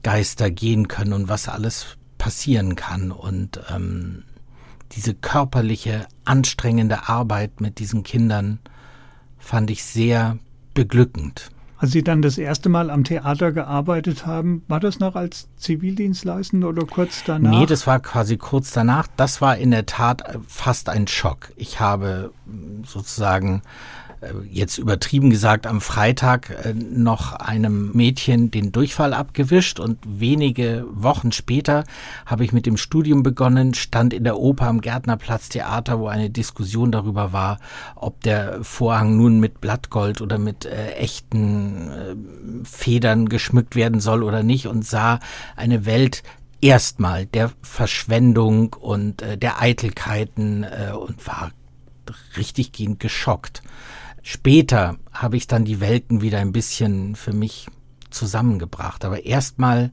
Geister 0.03 0.51
gehen 0.51 0.89
können 0.89 1.13
und 1.13 1.29
was 1.29 1.49
alles 1.49 1.99
passieren 2.21 2.77
kann 2.77 3.11
und 3.11 3.61
ähm, 3.75 4.25
diese 4.93 5.15
körperliche, 5.15 6.07
anstrengende 6.27 7.09
Arbeit 7.09 7.63
mit 7.63 7.79
diesen 7.79 8.03
Kindern 8.03 8.59
fand 9.39 9.71
ich 9.71 9.83
sehr 9.83 10.37
beglückend. 10.75 11.51
Als 11.79 11.93
Sie 11.93 12.05
dann 12.05 12.21
das 12.21 12.37
erste 12.37 12.69
Mal 12.69 12.91
am 12.91 13.05
Theater 13.05 13.53
gearbeitet 13.53 14.27
haben, 14.27 14.63
war 14.69 14.81
das 14.81 14.99
noch 15.01 15.17
als 15.17 15.49
Zivildienstleistender 15.57 16.69
oder 16.69 16.85
kurz 16.85 17.25
danach? 17.25 17.51
Nee, 17.51 17.65
das 17.65 17.87
war 17.87 18.01
quasi 18.01 18.37
kurz 18.37 18.71
danach. 18.73 19.07
Das 19.17 19.41
war 19.41 19.57
in 19.57 19.71
der 19.71 19.87
Tat 19.87 20.23
fast 20.47 20.91
ein 20.91 21.07
Schock. 21.07 21.53
Ich 21.57 21.81
habe 21.81 22.33
sozusagen 22.85 23.63
äh, 23.63 24.00
jetzt 24.51 24.79
übertrieben 24.79 25.31
gesagt, 25.31 25.67
am 25.67 25.81
Freitag 25.81 26.51
äh, 26.51 26.75
noch 26.75 27.33
einem 27.33 27.93
Mädchen 27.93 28.51
den 28.51 28.73
Durchfall 28.73 29.15
abgewischt 29.15 29.81
und 29.81 29.99
wenige 30.07 30.85
Wochen 30.91 31.33
später 31.33 31.85
habe 32.27 32.45
ich 32.45 32.53
mit 32.53 32.67
dem 32.67 32.77
Studium 32.77 33.23
begonnen, 33.23 33.75
stand 33.75 34.13
in 34.13 34.25
der 34.25 34.39
Oper 34.39 34.67
am 34.67 34.81
Gärtnerplatz 34.81 35.49
Theater, 35.49 36.01
wo 36.01 36.09
eine 36.09 36.31
Diskussion 36.31 36.93
darüber 36.93 37.33
war, 37.33 37.59
ob 37.95 38.21
der 38.23 38.63
Vorhang 38.63 39.17
nun 39.17 39.41
mit 39.41 39.61
Blattgold 39.61 40.21
oder 40.21 40.39
mit 40.39 40.67
äh, 40.67 40.93
echten 40.93 41.91
äh, 41.91 42.15
Federn 42.65 43.29
geschmückt 43.29 43.75
werden 43.75 44.01
soll 44.01 44.23
oder 44.23 44.43
nicht 44.43 44.67
und 44.67 44.85
sah 44.85 45.21
eine 45.57 45.87
Welt 45.87 46.23
erstmal 46.61 47.27
der 47.27 47.53
Verschwendung 47.63 48.75
und 48.75 49.23
äh, 49.23 49.39
der 49.39 49.61
Eitelkeiten 49.61 50.65
äh, 50.65 50.93
und 50.93 51.27
war 51.27 51.53
richtig 52.37 52.73
gehend 52.73 53.01
geschockt. 53.01 53.63
Später 54.23 54.97
habe 55.13 55.37
ich 55.37 55.47
dann 55.47 55.65
die 55.65 55.81
Welten 55.81 56.21
wieder 56.21 56.39
ein 56.39 56.53
bisschen 56.53 57.17
für 57.17 57.33
mich 57.33 57.69
zusammengebracht. 58.11 59.05
Aber 59.05 59.25
erstmal 59.25 59.91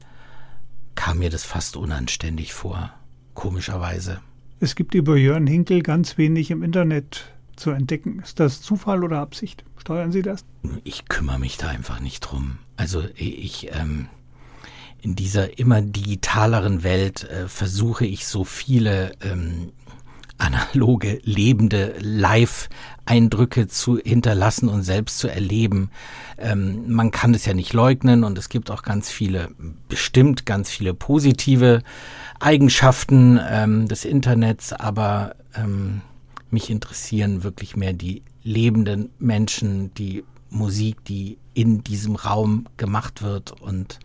kam 0.94 1.18
mir 1.18 1.30
das 1.30 1.44
fast 1.44 1.76
unanständig 1.76 2.52
vor, 2.52 2.92
komischerweise. 3.34 4.20
Es 4.60 4.74
gibt 4.74 4.94
über 4.94 5.16
Jörn 5.16 5.46
Hinkel 5.46 5.82
ganz 5.82 6.18
wenig 6.18 6.50
im 6.50 6.62
Internet 6.62 7.26
zu 7.56 7.70
entdecken. 7.70 8.20
Ist 8.20 8.40
das 8.40 8.60
Zufall 8.60 9.04
oder 9.04 9.18
Absicht? 9.18 9.64
Steuern 9.76 10.12
Sie 10.12 10.22
das? 10.22 10.44
Ich 10.84 11.06
kümmere 11.06 11.38
mich 11.38 11.56
da 11.56 11.68
einfach 11.68 12.00
nicht 12.00 12.20
drum. 12.20 12.58
Also 12.76 13.04
ich, 13.14 13.70
ähm, 13.72 14.08
in 15.00 15.14
dieser 15.14 15.58
immer 15.58 15.80
digitaleren 15.80 16.82
Welt 16.82 17.24
äh, 17.24 17.48
versuche 17.48 18.04
ich 18.04 18.26
so 18.26 18.44
viele 18.44 19.12
ähm, 19.22 19.72
analoge, 20.38 21.20
lebende 21.24 21.94
Live-Eindrücke 22.00 23.68
zu 23.68 23.98
hinterlassen 23.98 24.68
und 24.68 24.82
selbst 24.82 25.18
zu 25.18 25.28
erleben. 25.28 25.90
Ähm, 26.38 26.90
man 26.90 27.10
kann 27.10 27.34
es 27.34 27.44
ja 27.44 27.54
nicht 27.54 27.72
leugnen 27.72 28.24
und 28.24 28.38
es 28.38 28.48
gibt 28.48 28.70
auch 28.70 28.82
ganz 28.82 29.10
viele, 29.10 29.50
bestimmt 29.88 30.46
ganz 30.46 30.70
viele 30.70 30.94
positive 30.94 31.82
Eigenschaften 32.40 33.40
ähm, 33.48 33.88
des 33.88 34.04
Internets, 34.04 34.72
aber 34.72 35.34
ähm, 35.54 36.02
mich 36.50 36.70
interessieren 36.70 37.42
wirklich 37.42 37.76
mehr 37.76 37.92
die 37.92 38.22
lebenden 38.42 39.10
Menschen, 39.18 39.92
die 39.94 40.24
Musik, 40.50 41.04
die 41.04 41.38
in 41.52 41.82
diesem 41.82 42.16
Raum 42.16 42.66
gemacht 42.76 43.22
wird 43.22 43.52
und 43.60 43.98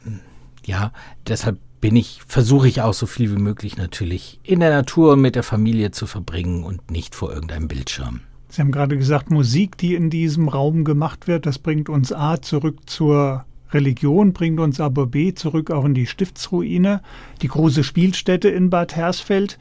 ja, 0.66 0.92
deshalb 1.28 1.60
bin 1.84 1.98
ich, 1.98 2.22
versuche 2.26 2.70
ich 2.70 2.82
auch 2.82 2.94
so 2.94 3.06
viel 3.06 3.36
wie 3.36 3.42
möglich 3.42 3.76
natürlich 3.76 4.40
in 4.42 4.62
der 4.62 4.70
Natur 4.70 5.12
und 5.12 5.20
mit 5.20 5.36
der 5.36 5.44
Familie 5.44 5.92
zu 5.92 6.08
verbringen 6.08 6.64
und 6.64 6.90
nicht 6.90 7.14
vor 7.14 7.34
irgendeinem 7.34 7.68
Bildschirm. 7.68 8.22
Sie 8.48 8.62
haben 8.62 8.72
gerade 8.72 8.98
gesagt, 8.98 9.30
Musik, 9.30 9.78
die 9.78 9.94
in 9.94 10.10
diesem 10.10 10.48
Raum 10.48 10.86
gemacht 10.86 11.28
wird, 11.28 11.46
das 11.46 11.60
bringt 11.60 11.90
uns 11.90 12.14
A 12.14 12.42
zurück 12.42 12.78
zur 12.86 13.44
Religion, 13.74 14.32
bringt 14.32 14.62
uns 14.62 14.80
aber 14.80 15.08
B 15.08 15.34
zurück 15.34 15.72
auch 15.72 15.84
in 15.84 15.94
die 15.94 16.08
Stiftsruine, 16.08 17.02
die 17.42 17.50
große 17.50 17.84
Spielstätte 17.84 18.48
in 18.48 18.70
Bad 18.70 18.96
Hersfeld, 18.96 19.60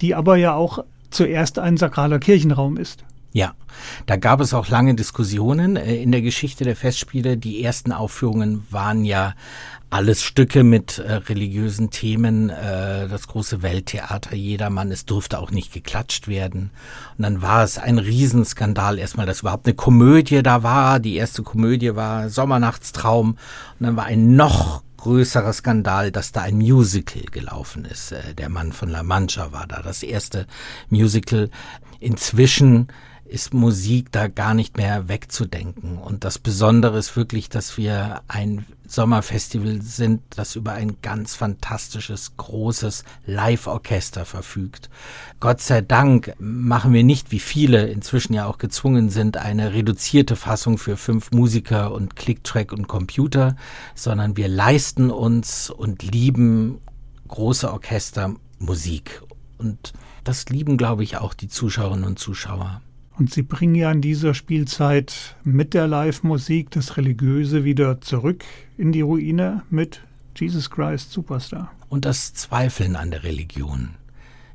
die 0.00 0.14
aber 0.14 0.36
ja 0.36 0.54
auch 0.54 0.82
zuerst 1.10 1.58
ein 1.58 1.76
sakraler 1.76 2.18
Kirchenraum 2.18 2.78
ist. 2.78 3.04
Ja, 3.32 3.54
da 4.06 4.16
gab 4.16 4.40
es 4.40 4.54
auch 4.54 4.68
lange 4.68 4.94
Diskussionen 4.94 5.76
äh, 5.76 5.96
in 5.96 6.12
der 6.12 6.22
Geschichte 6.22 6.64
der 6.64 6.76
Festspiele. 6.76 7.36
Die 7.36 7.62
ersten 7.62 7.92
Aufführungen 7.92 8.66
waren 8.70 9.04
ja 9.04 9.34
alles 9.90 10.22
Stücke 10.22 10.64
mit 10.64 10.98
äh, 10.98 11.14
religiösen 11.14 11.90
Themen, 11.90 12.50
äh, 12.50 13.08
das 13.08 13.28
große 13.28 13.62
Welttheater, 13.62 14.34
jedermann, 14.34 14.90
es 14.90 15.06
durfte 15.06 15.38
auch 15.38 15.50
nicht 15.50 15.72
geklatscht 15.72 16.28
werden. 16.28 16.70
Und 17.16 17.22
dann 17.22 17.42
war 17.42 17.64
es 17.64 17.78
ein 17.78 17.98
Riesenskandal 17.98 18.98
erstmal, 18.98 19.26
dass 19.26 19.40
überhaupt 19.40 19.66
eine 19.66 19.74
Komödie 19.74 20.42
da 20.42 20.62
war. 20.62 20.98
Die 20.98 21.16
erste 21.16 21.42
Komödie 21.42 21.94
war 21.94 22.28
Sommernachtstraum. 22.28 23.30
Und 23.30 23.38
dann 23.86 23.96
war 23.96 24.04
ein 24.04 24.36
noch 24.36 24.82
größerer 24.98 25.52
Skandal, 25.52 26.10
dass 26.10 26.32
da 26.32 26.42
ein 26.42 26.56
Musical 26.56 27.22
gelaufen 27.30 27.84
ist. 27.84 28.12
Der 28.36 28.48
Mann 28.48 28.72
von 28.72 28.88
La 28.88 29.02
Mancha 29.02 29.52
war 29.52 29.66
da, 29.66 29.80
das 29.80 30.02
erste 30.02 30.46
Musical. 30.90 31.50
Inzwischen 32.00 32.88
ist 33.28 33.52
Musik 33.52 34.10
da 34.10 34.28
gar 34.28 34.54
nicht 34.54 34.76
mehr 34.76 35.08
wegzudenken. 35.08 35.98
Und 35.98 36.24
das 36.24 36.38
Besondere 36.38 36.98
ist 36.98 37.16
wirklich, 37.16 37.48
dass 37.48 37.76
wir 37.76 38.22
ein 38.26 38.64
Sommerfestival 38.86 39.82
sind, 39.82 40.22
das 40.30 40.56
über 40.56 40.72
ein 40.72 40.96
ganz 41.02 41.34
fantastisches, 41.34 42.36
großes 42.38 43.04
Live-Orchester 43.26 44.24
verfügt. 44.24 44.88
Gott 45.40 45.60
sei 45.60 45.82
Dank 45.82 46.34
machen 46.38 46.94
wir 46.94 47.04
nicht, 47.04 47.30
wie 47.30 47.38
viele 47.38 47.88
inzwischen 47.88 48.32
ja 48.32 48.46
auch 48.46 48.58
gezwungen 48.58 49.10
sind, 49.10 49.36
eine 49.36 49.74
reduzierte 49.74 50.36
Fassung 50.36 50.78
für 50.78 50.96
fünf 50.96 51.30
Musiker 51.30 51.92
und 51.92 52.16
Clicktrack 52.16 52.72
und 52.72 52.88
Computer, 52.88 53.56
sondern 53.94 54.36
wir 54.36 54.48
leisten 54.48 55.10
uns 55.10 55.68
und 55.68 56.02
lieben 56.02 56.80
große 57.28 57.70
Orchester 57.70 58.34
Musik. 58.58 59.22
Und 59.58 59.92
das 60.24 60.48
lieben, 60.48 60.78
glaube 60.78 61.02
ich, 61.02 61.18
auch 61.18 61.34
die 61.34 61.48
Zuschauerinnen 61.48 62.04
und 62.04 62.18
Zuschauer. 62.18 62.80
Und 63.18 63.32
sie 63.32 63.42
bringen 63.42 63.74
ja 63.74 63.90
in 63.90 64.00
dieser 64.00 64.32
Spielzeit 64.32 65.34
mit 65.42 65.74
der 65.74 65.88
Live-Musik 65.88 66.70
das 66.70 66.96
Religiöse 66.96 67.64
wieder 67.64 68.00
zurück 68.00 68.44
in 68.76 68.92
die 68.92 69.00
Ruine 69.00 69.62
mit 69.70 70.02
Jesus 70.36 70.70
Christ 70.70 71.10
Superstar. 71.10 71.72
Und 71.88 72.04
das 72.04 72.32
Zweifeln 72.32 72.94
an 72.94 73.10
der 73.10 73.24
Religion. 73.24 73.90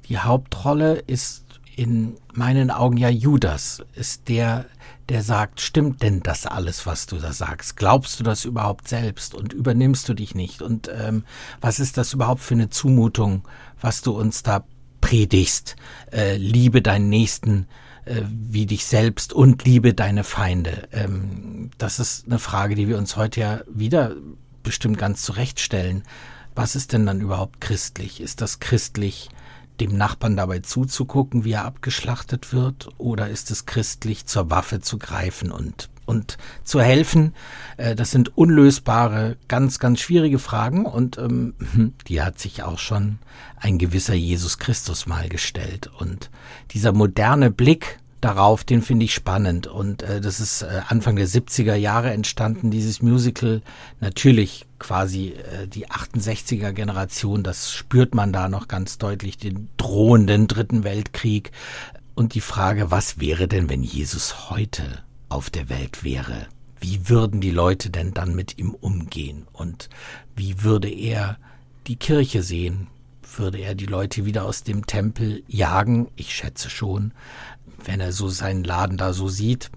Die 0.07 0.17
Hauptrolle 0.17 1.03
ist 1.07 1.43
in 1.75 2.15
meinen 2.33 2.71
Augen 2.71 2.95
ja 2.95 3.09
Judas, 3.09 3.83
ist 3.95 4.29
der, 4.29 4.65
der 5.09 5.23
sagt, 5.23 5.59
stimmt 5.59 6.01
denn 6.01 6.21
das 6.21 6.45
alles, 6.45 6.85
was 6.85 7.05
du 7.05 7.17
da 7.17 7.33
sagst? 7.33 7.75
Glaubst 7.75 8.19
du 8.19 8.23
das 8.23 8.45
überhaupt 8.45 8.87
selbst 8.87 9.35
und 9.35 9.51
übernimmst 9.51 10.07
du 10.07 10.13
dich 10.13 10.35
nicht? 10.35 10.61
Und 10.61 10.89
ähm, 10.95 11.25
was 11.59 11.79
ist 11.79 11.97
das 11.97 12.13
überhaupt 12.13 12.41
für 12.41 12.53
eine 12.53 12.69
Zumutung, 12.69 13.43
was 13.81 14.01
du 14.01 14.11
uns 14.11 14.41
da 14.41 14.63
predigst? 15.01 15.75
Äh, 16.13 16.37
liebe 16.37 16.81
deinen 16.81 17.09
Nächsten 17.09 17.67
wie 18.05 18.65
dich 18.65 18.85
selbst 18.85 19.33
und 19.33 19.63
liebe 19.65 19.93
deine 19.93 20.23
Feinde. 20.23 20.87
Ähm, 20.91 21.71
das 21.77 21.99
ist 21.99 22.25
eine 22.25 22.39
Frage, 22.39 22.75
die 22.75 22.87
wir 22.87 22.97
uns 22.97 23.15
heute 23.15 23.39
ja 23.39 23.61
wieder 23.67 24.15
bestimmt 24.63 24.97
ganz 24.97 25.23
zurecht 25.23 25.59
stellen. 25.59 26.03
Was 26.55 26.75
ist 26.75 26.93
denn 26.93 27.05
dann 27.05 27.21
überhaupt 27.21 27.61
christlich? 27.61 28.21
Ist 28.21 28.41
das 28.41 28.59
christlich, 28.59 29.29
dem 29.79 29.97
Nachbarn 29.97 30.37
dabei 30.37 30.59
zuzugucken, 30.59 31.43
wie 31.43 31.53
er 31.53 31.65
abgeschlachtet 31.65 32.53
wird? 32.53 32.89
Oder 32.97 33.29
ist 33.29 33.51
es 33.51 33.65
christlich, 33.65 34.25
zur 34.25 34.49
Waffe 34.49 34.79
zu 34.79 34.99
greifen 34.99 35.51
und 35.51 35.89
und 36.05 36.37
zu 36.63 36.81
helfen. 36.81 37.33
Äh, 37.77 37.95
das 37.95 38.11
sind 38.11 38.37
unlösbare, 38.37 39.37
ganz, 39.47 39.79
ganz 39.79 39.99
schwierige 39.99 40.39
Fragen 40.39 40.85
und 40.85 41.17
ähm, 41.17 41.53
die 42.07 42.21
hat 42.21 42.39
sich 42.39 42.63
auch 42.63 42.79
schon 42.79 43.19
ein 43.57 43.77
gewisser 43.77 44.13
Jesus 44.13 44.57
Christus 44.57 45.05
mal 45.05 45.29
gestellt. 45.29 45.89
Und 45.97 46.29
dieser 46.71 46.91
moderne 46.91 47.51
Blick 47.51 47.99
darauf, 48.23 48.63
den 48.63 48.81
finde 48.81 49.05
ich 49.05 49.13
spannend. 49.13 49.67
Und 49.67 50.03
äh, 50.03 50.21
das 50.21 50.39
ist 50.39 50.61
äh, 50.61 50.81
Anfang 50.87 51.15
der 51.15 51.27
70er 51.27 51.75
Jahre 51.75 52.11
entstanden, 52.11 52.71
dieses 52.71 53.01
Musical. 53.01 53.61
Natürlich 53.99 54.65
quasi 54.79 55.29
äh, 55.29 55.67
die 55.67 55.87
68er 55.87 56.71
Generation, 56.71 57.43
das 57.43 57.71
spürt 57.71 58.15
man 58.15 58.31
da 58.33 58.49
noch 58.49 58.67
ganz 58.67 58.97
deutlich, 58.97 59.37
den 59.37 59.69
drohenden 59.77 60.47
Dritten 60.47 60.83
Weltkrieg. 60.83 61.51
Und 62.15 62.35
die 62.35 62.41
Frage, 62.41 62.91
was 62.91 63.19
wäre 63.19 63.47
denn, 63.47 63.69
wenn 63.69 63.83
Jesus 63.83 64.49
heute 64.49 64.83
auf 65.33 65.49
der 65.49 65.69
Welt 65.69 66.03
wäre? 66.03 66.47
Wie 66.79 67.09
würden 67.09 67.41
die 67.41 67.51
Leute 67.51 67.89
denn 67.89 68.13
dann 68.13 68.35
mit 68.35 68.57
ihm 68.57 68.71
umgehen? 68.71 69.47
Und 69.53 69.89
wie 70.35 70.63
würde 70.63 70.89
er 70.89 71.37
die 71.87 71.95
Kirche 71.95 72.43
sehen? 72.43 72.87
Würde 73.35 73.57
er 73.57 73.73
die 73.73 73.85
Leute 73.85 74.25
wieder 74.25 74.45
aus 74.45 74.63
dem 74.63 74.85
Tempel 74.85 75.43
jagen? 75.47 76.09
Ich 76.15 76.35
schätze 76.35 76.69
schon 76.69 77.13
wenn 77.87 77.99
er 77.99 78.11
so 78.11 78.29
seinen 78.29 78.63
Laden 78.63 78.97
da 78.97 79.13
so 79.13 79.27
sieht. 79.27 79.71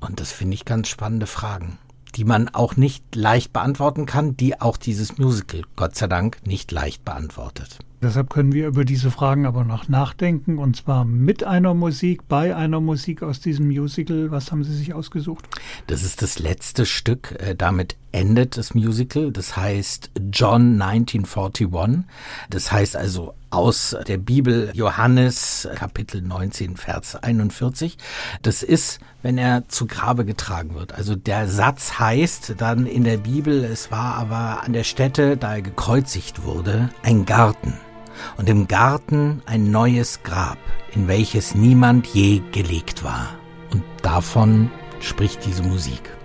Und 0.00 0.20
das 0.20 0.32
finde 0.32 0.54
ich 0.54 0.64
ganz 0.64 0.88
spannende 0.88 1.26
Fragen, 1.26 1.78
die 2.14 2.24
man 2.24 2.48
auch 2.48 2.76
nicht 2.76 3.14
leicht 3.14 3.52
beantworten 3.52 4.06
kann, 4.06 4.36
die 4.36 4.60
auch 4.60 4.76
dieses 4.76 5.18
Musical, 5.18 5.62
Gott 5.76 5.96
sei 5.96 6.06
Dank, 6.06 6.46
nicht 6.46 6.70
leicht 6.70 7.04
beantwortet. 7.04 7.78
Deshalb 8.00 8.30
können 8.30 8.52
wir 8.52 8.68
über 8.68 8.84
diese 8.84 9.10
Fragen 9.10 9.44
aber 9.44 9.64
noch 9.64 9.88
nachdenken 9.88 10.58
und 10.58 10.76
zwar 10.76 11.04
mit 11.04 11.42
einer 11.42 11.74
Musik, 11.74 12.28
bei 12.28 12.54
einer 12.54 12.80
Musik 12.80 13.24
aus 13.24 13.40
diesem 13.40 13.66
Musical. 13.66 14.30
Was 14.30 14.52
haben 14.52 14.62
Sie 14.62 14.74
sich 14.74 14.94
ausgesucht? 14.94 15.48
Das 15.88 16.04
ist 16.04 16.22
das 16.22 16.38
letzte 16.38 16.86
Stück. 16.86 17.34
Äh, 17.40 17.56
damit 17.56 17.96
endet 18.12 18.56
das 18.56 18.74
Musical. 18.74 19.32
Das 19.32 19.56
heißt 19.56 20.12
John 20.32 20.80
1941. 20.80 22.04
Das 22.50 22.70
heißt 22.70 22.94
also 22.94 23.34
aus 23.50 23.96
der 24.06 24.18
Bibel 24.18 24.70
Johannes 24.74 25.68
Kapitel 25.74 26.22
19 26.22 26.76
Vers 26.76 27.16
41. 27.16 27.98
Das 28.42 28.62
ist, 28.62 29.00
wenn 29.22 29.38
er 29.38 29.66
zu 29.66 29.86
Grabe 29.86 30.24
getragen 30.24 30.76
wird. 30.76 30.94
Also 30.94 31.16
der 31.16 31.48
Satz 31.48 31.98
heißt 31.98 32.54
dann 32.58 32.86
in 32.86 33.02
der 33.02 33.16
Bibel, 33.16 33.64
es 33.64 33.90
war 33.90 34.14
aber 34.14 34.62
an 34.62 34.72
der 34.72 34.84
Stätte, 34.84 35.36
da 35.36 35.56
er 35.56 35.62
gekreuzigt 35.62 36.44
wurde, 36.44 36.90
ein 37.02 37.26
Garten 37.26 37.74
und 38.36 38.48
im 38.48 38.68
Garten 38.68 39.42
ein 39.46 39.70
neues 39.70 40.22
Grab, 40.22 40.58
in 40.94 41.08
welches 41.08 41.54
niemand 41.54 42.06
je 42.06 42.42
gelegt 42.52 43.04
war. 43.04 43.28
Und 43.70 43.82
davon 44.02 44.70
spricht 45.00 45.44
diese 45.46 45.62
Musik. 45.62 46.17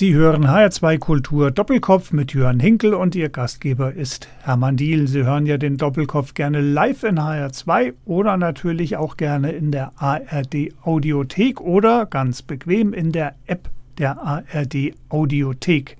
Sie 0.00 0.14
hören 0.14 0.46
HR2 0.46 0.98
Kultur 0.98 1.50
Doppelkopf 1.50 2.12
mit 2.12 2.32
Jörn 2.32 2.58
Hinkel 2.58 2.94
und 2.94 3.14
Ihr 3.14 3.28
Gastgeber 3.28 3.92
ist 3.92 4.28
Hermann 4.40 4.78
Diel. 4.78 5.06
Sie 5.08 5.24
hören 5.24 5.44
ja 5.44 5.58
den 5.58 5.76
Doppelkopf 5.76 6.32
gerne 6.32 6.62
live 6.62 7.02
in 7.02 7.20
HR2 7.20 7.92
oder 8.06 8.38
natürlich 8.38 8.96
auch 8.96 9.18
gerne 9.18 9.52
in 9.52 9.72
der 9.72 9.92
ARD 9.96 10.72
Audiothek 10.80 11.60
oder 11.60 12.06
ganz 12.06 12.40
bequem 12.40 12.94
in 12.94 13.12
der 13.12 13.34
App 13.46 13.68
der 13.98 14.18
ARD 14.22 14.94
Audiothek. 15.10 15.98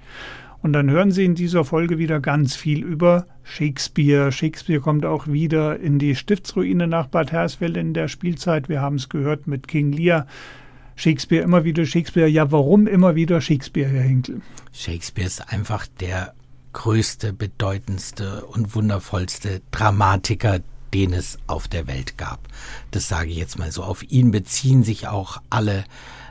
Und 0.63 0.73
dann 0.73 0.89
hören 0.89 1.11
Sie 1.11 1.27
in 1.27 1.35
dieser 1.35 1.67
Folge 1.67 1.99
wieder 1.99 2.21
ganz 2.21 2.57
viel 2.57 2.83
über 2.83 3.27
Shakespeare. 3.43 4.33
Shakespeare 4.33 4.81
kommt 4.81 5.05
auch 5.05 5.27
wieder 5.27 5.79
in 5.79 5.99
die 5.99 6.17
Stiftsruine 6.17 6.87
nach 6.87 7.09
Bad 7.09 7.33
Hersfeld 7.33 7.77
in 7.77 7.93
der 7.93 8.09
Spielzeit. 8.09 8.71
Wir 8.71 8.81
haben 8.81 8.97
es 8.97 9.11
gehört 9.11 9.47
mit 9.47 9.69
King 9.69 9.93
Lear. 9.93 10.27
Shakespeare 11.01 11.43
immer 11.43 11.65
wieder 11.65 11.87
Shakespeare. 11.87 12.29
Ja, 12.29 12.53
warum 12.53 12.87
immer 12.87 13.15
wieder 13.15 13.41
Shakespeare, 13.41 13.89
Herr 13.89 14.03
Hinkel? 14.03 14.43
Shakespeare 14.73 15.27
ist 15.27 15.51
einfach 15.51 15.87
der 15.87 16.35
größte, 16.75 17.33
bedeutendste 17.33 18.45
und 18.45 18.75
wundervollste 18.75 19.63
Dramatiker, 19.71 20.61
den 20.93 21.15
es 21.15 21.39
auf 21.47 21.69
der 21.69 21.87
Welt 21.87 22.19
gab. 22.19 22.41
Das 22.91 23.09
sage 23.09 23.31
ich 23.31 23.39
jetzt 23.39 23.59
mal 23.59 23.73
so. 23.73 23.83
Auf 23.83 24.03
ihn 24.11 24.31
beziehen 24.31 24.83
sich 24.85 25.09
auch 25.09 25.41
alle. 25.49 25.85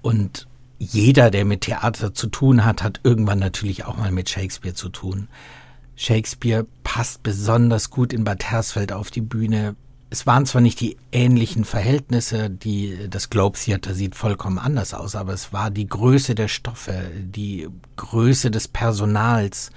Und 0.03 0.47
jeder, 0.77 1.31
der 1.31 1.45
mit 1.45 1.61
Theater 1.61 2.13
zu 2.13 2.27
tun 2.27 2.63
hat, 2.63 2.83
hat 2.83 2.99
irgendwann 3.03 3.39
natürlich 3.39 3.85
auch 3.85 3.97
mal 3.97 4.11
mit 4.11 4.29
Shakespeare 4.29 4.75
zu 4.75 4.89
tun. 4.89 5.29
Shakespeare 5.95 6.67
passt 6.83 7.23
besonders 7.23 7.89
gut 7.89 8.13
in 8.13 8.23
Bad 8.23 8.43
Hersfeld 8.43 8.91
auf 8.91 9.09
die 9.09 9.21
Bühne. 9.21 9.75
Es 10.11 10.25
waren 10.25 10.47
zwar 10.47 10.61
nicht 10.61 10.79
die 10.79 10.97
ähnlichen 11.11 11.65
Verhältnisse, 11.65 12.49
die 12.49 13.07
das 13.09 13.29
Globe 13.29 13.59
Theater 13.59 13.93
sieht 13.93 14.15
vollkommen 14.15 14.57
anders 14.57 14.95
aus, 14.95 15.15
aber 15.15 15.33
es 15.33 15.53
war 15.53 15.69
die 15.69 15.87
Größe 15.87 16.33
der 16.33 16.47
Stoffe, 16.47 17.11
die 17.15 17.67
Größe 17.95 18.49
des 18.49 18.67
Personals 18.67 19.69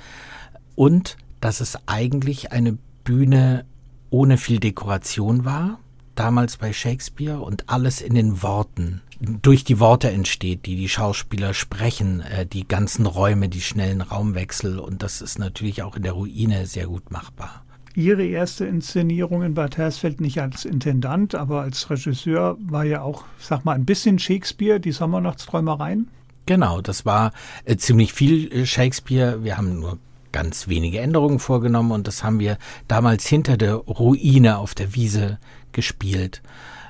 und 0.74 1.18
dass 1.40 1.60
es 1.60 1.76
eigentlich 1.86 2.50
eine 2.50 2.78
Bühne 3.04 3.66
ohne 4.08 4.38
viel 4.38 4.58
Dekoration 4.58 5.44
war, 5.44 5.78
damals 6.14 6.56
bei 6.56 6.72
Shakespeare 6.72 7.40
und 7.40 7.68
alles 7.68 8.00
in 8.00 8.14
den 8.14 8.42
Worten 8.42 9.02
durch 9.20 9.64
die 9.64 9.80
Worte 9.80 10.10
entsteht, 10.10 10.66
die 10.66 10.76
die 10.76 10.88
Schauspieler 10.88 11.54
sprechen, 11.54 12.20
äh, 12.20 12.46
die 12.46 12.66
ganzen 12.66 13.06
Räume, 13.06 13.48
die 13.48 13.60
schnellen 13.60 14.00
Raumwechsel 14.00 14.78
und 14.78 15.02
das 15.02 15.20
ist 15.20 15.38
natürlich 15.38 15.82
auch 15.82 15.96
in 15.96 16.02
der 16.02 16.12
Ruine 16.12 16.66
sehr 16.66 16.86
gut 16.86 17.10
machbar. 17.10 17.64
Ihre 17.94 18.24
erste 18.24 18.64
Inszenierung 18.64 19.42
in 19.42 19.54
Bad 19.54 19.76
Hersfeld 19.76 20.20
nicht 20.20 20.40
als 20.40 20.64
Intendant, 20.64 21.34
aber 21.34 21.60
als 21.60 21.90
Regisseur 21.90 22.56
war 22.60 22.84
ja 22.84 23.02
auch, 23.02 23.24
sag 23.38 23.64
mal, 23.64 23.74
ein 23.74 23.84
bisschen 23.84 24.18
Shakespeare, 24.18 24.80
die 24.80 24.92
Sommernachtsträumereien. 24.92 26.08
Genau, 26.46 26.80
das 26.80 27.04
war 27.04 27.32
äh, 27.64 27.76
ziemlich 27.76 28.12
viel 28.12 28.52
äh, 28.52 28.66
Shakespeare. 28.66 29.44
Wir 29.44 29.56
haben 29.56 29.80
nur 29.80 29.98
ganz 30.32 30.66
wenige 30.68 31.00
Änderungen 31.00 31.38
vorgenommen 31.38 31.92
und 31.92 32.08
das 32.08 32.24
haben 32.24 32.40
wir 32.40 32.56
damals 32.88 33.26
hinter 33.26 33.56
der 33.56 33.74
Ruine 33.74 34.58
auf 34.58 34.74
der 34.74 34.94
Wiese 34.94 35.38
gespielt. 35.72 36.42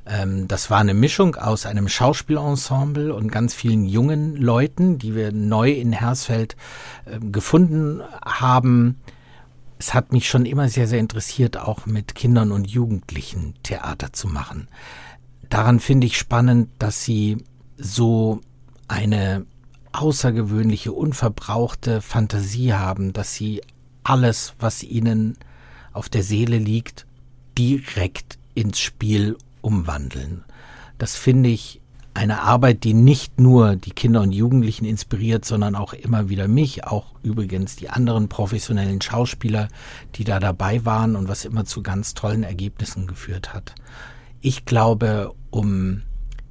Ähm, 0.06 0.48
das 0.48 0.70
war 0.70 0.78
eine 0.78 0.94
Mischung 0.94 1.36
aus 1.36 1.66
einem 1.66 1.88
Schauspielensemble 1.88 3.14
und 3.14 3.30
ganz 3.30 3.54
vielen 3.54 3.84
jungen 3.84 4.36
Leuten, 4.36 4.98
die 4.98 5.14
wir 5.14 5.32
neu 5.32 5.70
in 5.72 5.92
Hersfeld 5.92 6.56
äh, 7.04 7.18
gefunden 7.20 8.00
haben. 8.24 8.96
Es 9.82 9.94
hat 9.94 10.12
mich 10.12 10.28
schon 10.28 10.46
immer 10.46 10.68
sehr, 10.68 10.86
sehr 10.86 11.00
interessiert, 11.00 11.56
auch 11.56 11.86
mit 11.86 12.14
Kindern 12.14 12.52
und 12.52 12.70
Jugendlichen 12.70 13.54
Theater 13.64 14.12
zu 14.12 14.28
machen. 14.28 14.68
Daran 15.50 15.80
finde 15.80 16.06
ich 16.06 16.16
spannend, 16.16 16.70
dass 16.78 17.02
sie 17.02 17.38
so 17.76 18.40
eine 18.86 19.44
außergewöhnliche, 19.90 20.92
unverbrauchte 20.92 22.00
Fantasie 22.00 22.74
haben, 22.74 23.12
dass 23.12 23.34
sie 23.34 23.60
alles, 24.04 24.54
was 24.60 24.84
ihnen 24.84 25.36
auf 25.92 26.08
der 26.08 26.22
Seele 26.22 26.58
liegt, 26.58 27.04
direkt 27.58 28.38
ins 28.54 28.78
Spiel 28.78 29.36
umwandeln. 29.62 30.44
Das 30.98 31.16
finde 31.16 31.50
ich 31.50 31.80
eine 32.14 32.42
Arbeit, 32.42 32.84
die 32.84 32.94
nicht 32.94 33.40
nur 33.40 33.76
die 33.76 33.90
Kinder 33.90 34.20
und 34.20 34.32
Jugendlichen 34.32 34.84
inspiriert, 34.84 35.44
sondern 35.44 35.74
auch 35.74 35.92
immer 35.92 36.28
wieder 36.28 36.46
mich, 36.46 36.84
auch 36.84 37.14
übrigens 37.22 37.76
die 37.76 37.88
anderen 37.88 38.28
professionellen 38.28 39.00
Schauspieler, 39.00 39.68
die 40.14 40.24
da 40.24 40.38
dabei 40.38 40.84
waren 40.84 41.16
und 41.16 41.28
was 41.28 41.44
immer 41.44 41.64
zu 41.64 41.82
ganz 41.82 42.14
tollen 42.14 42.42
Ergebnissen 42.42 43.06
geführt 43.06 43.54
hat. 43.54 43.74
Ich 44.40 44.64
glaube, 44.64 45.34
um 45.50 46.02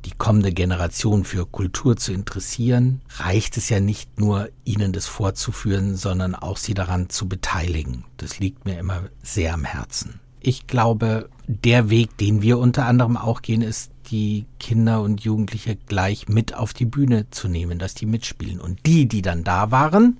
die 0.05 0.11
kommende 0.17 0.51
Generation 0.51 1.23
für 1.23 1.45
Kultur 1.45 1.95
zu 1.95 2.11
interessieren, 2.11 3.01
reicht 3.17 3.57
es 3.57 3.69
ja 3.69 3.79
nicht 3.79 4.19
nur, 4.19 4.49
ihnen 4.65 4.93
das 4.93 5.05
vorzuführen, 5.05 5.95
sondern 5.95 6.33
auch 6.33 6.57
sie 6.57 6.73
daran 6.73 7.09
zu 7.09 7.27
beteiligen. 7.27 8.05
Das 8.17 8.39
liegt 8.39 8.65
mir 8.65 8.79
immer 8.79 9.03
sehr 9.21 9.53
am 9.53 9.63
Herzen. 9.63 10.19
Ich 10.39 10.65
glaube, 10.65 11.29
der 11.47 11.91
Weg, 11.91 12.17
den 12.17 12.41
wir 12.41 12.57
unter 12.57 12.87
anderem 12.87 13.15
auch 13.15 13.43
gehen, 13.43 13.61
ist, 13.61 13.91
die 14.11 14.45
Kinder 14.59 15.01
und 15.01 15.21
Jugendliche 15.21 15.77
gleich 15.87 16.27
mit 16.27 16.53
auf 16.53 16.73
die 16.73 16.85
Bühne 16.85 17.29
zu 17.31 17.47
nehmen, 17.47 17.79
dass 17.79 17.93
die 17.93 18.05
mitspielen. 18.05 18.59
Und 18.59 18.85
die, 18.85 19.07
die 19.07 19.21
dann 19.21 19.43
da 19.43 19.71
waren, 19.71 20.17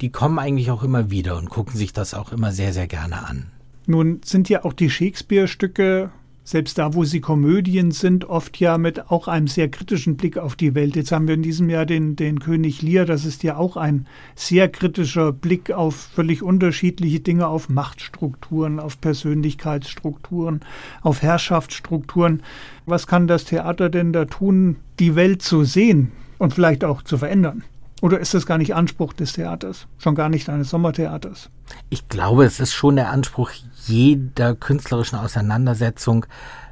die 0.00 0.10
kommen 0.10 0.38
eigentlich 0.38 0.70
auch 0.70 0.82
immer 0.82 1.10
wieder 1.10 1.36
und 1.36 1.50
gucken 1.50 1.76
sich 1.76 1.92
das 1.92 2.14
auch 2.14 2.32
immer 2.32 2.52
sehr, 2.52 2.72
sehr 2.72 2.86
gerne 2.86 3.26
an. 3.26 3.46
Nun 3.86 4.20
sind 4.24 4.48
ja 4.48 4.64
auch 4.64 4.72
die 4.72 4.88
Shakespeare-Stücke 4.88 6.10
selbst 6.44 6.76
da, 6.76 6.92
wo 6.92 7.04
sie 7.04 7.20
Komödien 7.20 7.90
sind, 7.90 8.26
oft 8.26 8.60
ja 8.60 8.76
mit 8.76 9.10
auch 9.10 9.28
einem 9.28 9.48
sehr 9.48 9.70
kritischen 9.70 10.16
Blick 10.16 10.36
auf 10.36 10.56
die 10.56 10.74
Welt. 10.74 10.94
Jetzt 10.94 11.10
haben 11.10 11.26
wir 11.26 11.34
in 11.34 11.42
diesem 11.42 11.70
Jahr 11.70 11.86
den, 11.86 12.16
den 12.16 12.38
König 12.38 12.82
Lear, 12.82 13.06
das 13.06 13.24
ist 13.24 13.42
ja 13.42 13.56
auch 13.56 13.78
ein 13.78 14.06
sehr 14.34 14.68
kritischer 14.68 15.32
Blick 15.32 15.72
auf 15.72 15.96
völlig 15.96 16.42
unterschiedliche 16.42 17.20
Dinge, 17.20 17.48
auf 17.48 17.70
Machtstrukturen, 17.70 18.78
auf 18.78 19.00
Persönlichkeitsstrukturen, 19.00 20.60
auf 21.00 21.22
Herrschaftsstrukturen. 21.22 22.42
Was 22.84 23.06
kann 23.06 23.26
das 23.26 23.46
Theater 23.46 23.88
denn 23.88 24.12
da 24.12 24.26
tun, 24.26 24.76
die 24.98 25.16
Welt 25.16 25.40
zu 25.40 25.64
sehen 25.64 26.12
und 26.36 26.52
vielleicht 26.52 26.84
auch 26.84 27.02
zu 27.02 27.16
verändern? 27.16 27.64
Oder 28.02 28.20
ist 28.20 28.34
das 28.34 28.44
gar 28.44 28.58
nicht 28.58 28.74
Anspruch 28.74 29.14
des 29.14 29.32
Theaters, 29.32 29.86
schon 29.96 30.14
gar 30.14 30.28
nicht 30.28 30.50
eines 30.50 30.68
Sommertheaters? 30.68 31.48
Ich 31.88 32.06
glaube, 32.10 32.44
es 32.44 32.60
ist 32.60 32.74
schon 32.74 32.96
der 32.96 33.10
Anspruch 33.10 33.50
jeder 33.86 34.54
künstlerischen 34.54 35.18
Auseinandersetzung, 35.18 36.26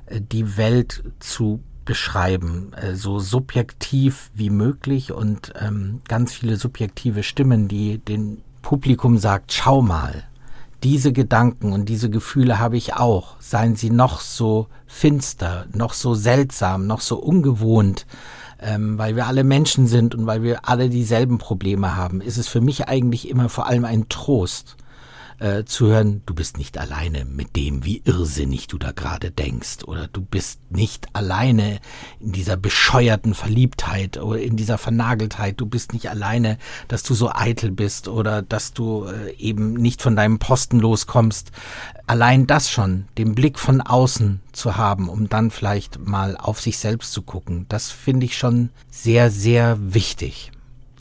äh, 0.06 0.20
die 0.20 0.56
Welt 0.56 1.02
zu 1.20 1.60
beschreiben, 1.84 2.72
äh, 2.74 2.94
so 2.94 3.18
subjektiv 3.18 4.30
wie 4.34 4.50
möglich 4.50 5.12
und 5.12 5.52
ähm, 5.60 6.00
ganz 6.08 6.32
viele 6.32 6.56
subjektive 6.56 7.22
Stimmen, 7.22 7.68
die 7.68 7.98
dem 7.98 8.38
Publikum 8.62 9.18
sagt, 9.18 9.52
schau 9.52 9.82
mal, 9.82 10.24
diese 10.82 11.12
Gedanken 11.12 11.72
und 11.72 11.88
diese 11.88 12.10
Gefühle 12.10 12.58
habe 12.58 12.76
ich 12.76 12.94
auch, 12.94 13.36
seien 13.40 13.76
sie 13.76 13.90
noch 13.90 14.20
so 14.20 14.68
finster, 14.86 15.66
noch 15.72 15.92
so 15.92 16.14
seltsam, 16.14 16.86
noch 16.86 17.00
so 17.00 17.18
ungewohnt, 17.18 18.06
ähm, 18.60 18.98
weil 18.98 19.16
wir 19.16 19.26
alle 19.26 19.44
Menschen 19.44 19.86
sind 19.86 20.14
und 20.14 20.26
weil 20.26 20.42
wir 20.42 20.68
alle 20.68 20.88
dieselben 20.88 21.38
Probleme 21.38 21.96
haben, 21.96 22.20
ist 22.20 22.36
es 22.36 22.48
für 22.48 22.60
mich 22.60 22.88
eigentlich 22.88 23.28
immer 23.28 23.48
vor 23.48 23.66
allem 23.66 23.84
ein 23.84 24.08
Trost, 24.08 24.76
äh, 25.43 25.64
zu 25.64 25.88
hören, 25.88 26.22
du 26.24 26.34
bist 26.34 26.57
nicht 26.57 26.78
alleine 26.78 27.24
mit 27.24 27.57
dem, 27.57 27.84
wie 27.84 28.01
irrsinnig 28.05 28.68
du 28.68 28.78
da 28.78 28.93
gerade 28.93 29.32
denkst, 29.32 29.84
oder 29.84 30.07
du 30.07 30.22
bist 30.22 30.61
nicht 30.70 31.09
alleine 31.14 31.80
in 32.20 32.30
dieser 32.30 32.57
bescheuerten 32.57 33.34
Verliebtheit 33.34 34.18
oder 34.18 34.40
in 34.40 34.57
dieser 34.57 34.78
Vernageltheit, 34.78 35.61
du 35.61 35.66
bist 35.66 35.93
nicht 35.93 36.09
alleine, 36.09 36.59
dass 36.86 37.03
du 37.03 37.14
so 37.14 37.30
eitel 37.32 37.72
bist 37.72 38.07
oder 38.07 38.43
dass 38.43 38.72
du 38.72 39.07
äh, 39.07 39.34
eben 39.36 39.72
nicht 39.72 40.01
von 40.01 40.14
deinem 40.14 40.38
Posten 40.38 40.78
loskommst. 40.78 41.51
Allein 42.07 42.47
das 42.47 42.70
schon, 42.70 43.07
den 43.18 43.34
Blick 43.34 43.59
von 43.59 43.80
außen 43.80 44.40
zu 44.53 44.76
haben, 44.76 45.09
um 45.09 45.28
dann 45.28 45.51
vielleicht 45.51 45.99
mal 45.99 46.36
auf 46.36 46.61
sich 46.61 46.78
selbst 46.78 47.12
zu 47.12 47.22
gucken, 47.22 47.66
das 47.68 47.90
finde 47.90 48.26
ich 48.26 48.38
schon 48.38 48.70
sehr, 48.90 49.30
sehr 49.30 49.76
wichtig. 49.80 50.51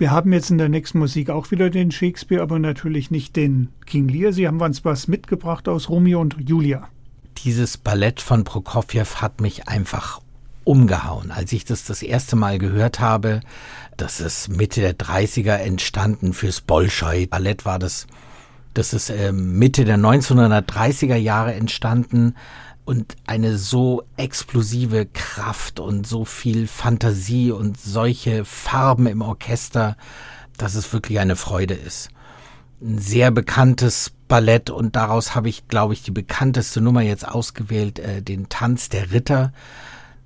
Wir 0.01 0.09
haben 0.09 0.33
jetzt 0.33 0.49
in 0.49 0.57
der 0.57 0.67
nächsten 0.67 0.97
Musik 0.97 1.29
auch 1.29 1.51
wieder 1.51 1.69
den 1.69 1.91
Shakespeare, 1.91 2.41
aber 2.41 2.57
natürlich 2.57 3.11
nicht 3.11 3.35
den 3.35 3.67
King 3.85 4.07
Lear. 4.07 4.33
Sie 4.33 4.47
haben 4.47 4.59
uns 4.59 4.83
was 4.83 5.07
mitgebracht 5.07 5.69
aus 5.69 5.89
Romeo 5.89 6.19
und 6.19 6.37
Julia. 6.43 6.87
Dieses 7.37 7.77
Ballett 7.77 8.19
von 8.19 8.43
Prokofjew 8.43 9.05
hat 9.17 9.41
mich 9.41 9.67
einfach 9.67 10.19
umgehauen. 10.63 11.29
Als 11.29 11.53
ich 11.53 11.65
das 11.65 11.85
das 11.85 12.01
erste 12.01 12.35
Mal 12.35 12.57
gehört 12.57 12.99
habe, 12.99 13.41
das 13.95 14.21
ist 14.21 14.49
Mitte 14.49 14.81
der 14.81 14.97
30er 14.97 15.57
entstanden 15.57 16.33
fürs 16.33 16.61
Bolschoi. 16.61 17.27
Ballett 17.27 17.65
war 17.65 17.77
das, 17.77 18.07
das 18.73 18.95
ist 18.95 19.11
äh, 19.11 19.31
Mitte 19.31 19.85
der 19.85 19.99
1930er 19.99 21.15
Jahre 21.15 21.53
entstanden 21.53 22.33
und 22.85 23.15
eine 23.27 23.57
so 23.57 24.03
explosive 24.17 25.05
Kraft 25.05 25.79
und 25.79 26.07
so 26.07 26.25
viel 26.25 26.67
Fantasie 26.67 27.51
und 27.51 27.79
solche 27.79 28.45
Farben 28.45 29.07
im 29.07 29.21
Orchester, 29.21 29.97
dass 30.57 30.75
es 30.75 30.91
wirklich 30.91 31.19
eine 31.19 31.35
Freude 31.35 31.73
ist. 31.73 32.09
Ein 32.81 32.97
sehr 32.97 33.31
bekanntes 33.31 34.11
Ballett 34.27 34.69
und 34.69 34.95
daraus 34.95 35.35
habe 35.35 35.49
ich, 35.49 35.67
glaube 35.67 35.93
ich, 35.93 36.03
die 36.03 36.11
bekannteste 36.11 36.81
Nummer 36.81 37.01
jetzt 37.01 37.27
ausgewählt, 37.27 37.99
äh, 37.99 38.21
den 38.21 38.49
Tanz 38.49 38.89
der 38.89 39.11
Ritter. 39.11 39.53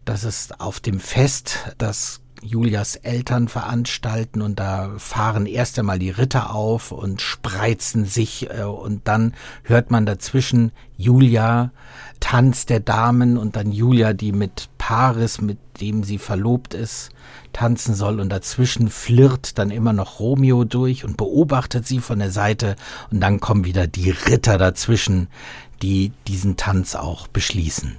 Das 0.06 0.24
ist 0.24 0.62
auf 0.62 0.80
dem 0.80 1.00
Fest, 1.00 1.74
das 1.78 2.22
Julias 2.46 2.96
Eltern 2.96 3.48
veranstalten 3.48 4.42
und 4.42 4.60
da 4.60 4.94
fahren 4.98 5.46
erst 5.46 5.80
einmal 5.80 6.00
die 6.00 6.12
Ritter 6.12 6.54
auf 6.54 6.92
und 6.92 7.22
spreizen 7.22 8.06
sich 8.06 8.50
äh, 8.50 8.64
und 8.64 9.08
dann 9.08 9.34
hört 9.64 9.92
man 9.92 10.06
dazwischen 10.06 10.72
Julia 10.98 11.72
Tanz 12.20 12.66
der 12.66 12.80
Damen 12.80 13.38
und 13.38 13.56
dann 13.56 13.72
Julia, 13.72 14.14
die 14.14 14.32
mit 14.32 14.70
Paris, 14.78 15.42
mit 15.42 15.58
dem 15.82 16.04
sie 16.04 16.18
verlobt 16.18 16.74
ist, 16.74 17.10
tanzen 17.52 17.96
soll 17.96 18.20
und 18.20 18.30
dazwischen 18.30 18.90
flirrt 18.90 19.58
dann 19.58 19.72
immer 19.72 19.94
noch 19.94 20.20
Romeo 20.20 20.64
durch 20.64 21.04
und 21.04 21.18
beobachtet 21.18 21.86
sie 21.86 22.00
von 22.00 22.20
der 22.20 22.32
Seite 22.32 22.76
und 23.12 23.20
dann 23.20 23.40
kommen 23.40 23.66
wieder 23.66 23.88
die 23.88 24.12
Ritter 24.12 24.58
dazwischen, 24.58 25.28
die 25.82 26.14
diesen 26.28 26.58
Tanz 26.58 26.96
auch 26.96 27.28
beschließen. 27.28 27.98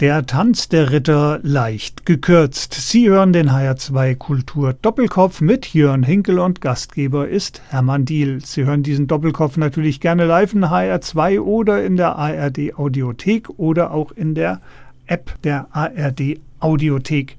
Der 0.00 0.26
Tanz 0.26 0.68
der 0.68 0.92
Ritter 0.92 1.40
leicht 1.42 2.04
gekürzt. 2.04 2.74
Sie 2.74 3.08
hören 3.08 3.32
den 3.32 3.50
HR2 3.50 4.14
Kultur 4.16 4.74
Doppelkopf 4.74 5.40
mit 5.40 5.72
Jörn 5.72 6.02
Hinkel 6.02 6.38
und 6.38 6.60
Gastgeber 6.60 7.26
ist 7.26 7.62
Hermann 7.70 8.04
Diel. 8.04 8.44
Sie 8.44 8.66
hören 8.66 8.82
diesen 8.82 9.06
Doppelkopf 9.06 9.56
natürlich 9.56 10.00
gerne 10.00 10.26
live 10.26 10.52
in 10.52 10.66
HR2 10.66 11.40
oder 11.40 11.82
in 11.82 11.96
der 11.96 12.14
ARD 12.16 12.74
Audiothek 12.76 13.48
oder 13.58 13.90
auch 13.90 14.12
in 14.12 14.34
der 14.34 14.60
App 15.06 15.32
der 15.44 15.68
ARD 15.70 16.40
Audiothek. 16.60 17.38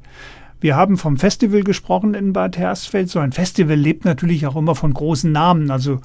Wir 0.60 0.76
haben 0.76 0.97
vom 0.97 1.18
Festival 1.18 1.62
gesprochen 1.62 2.16
in 2.16 2.34
Bad 2.34 2.58
Hersfeld. 2.58 3.12
So 3.12 3.20
ein 3.20 3.34
Festival 3.34 3.76
lebt 3.76 4.03
natürlich 4.03 4.47
auch 4.47 4.55
immer 4.55 4.74
von 4.74 4.95
großen 4.95 5.32
Namen. 5.32 5.70
Also 5.70 5.99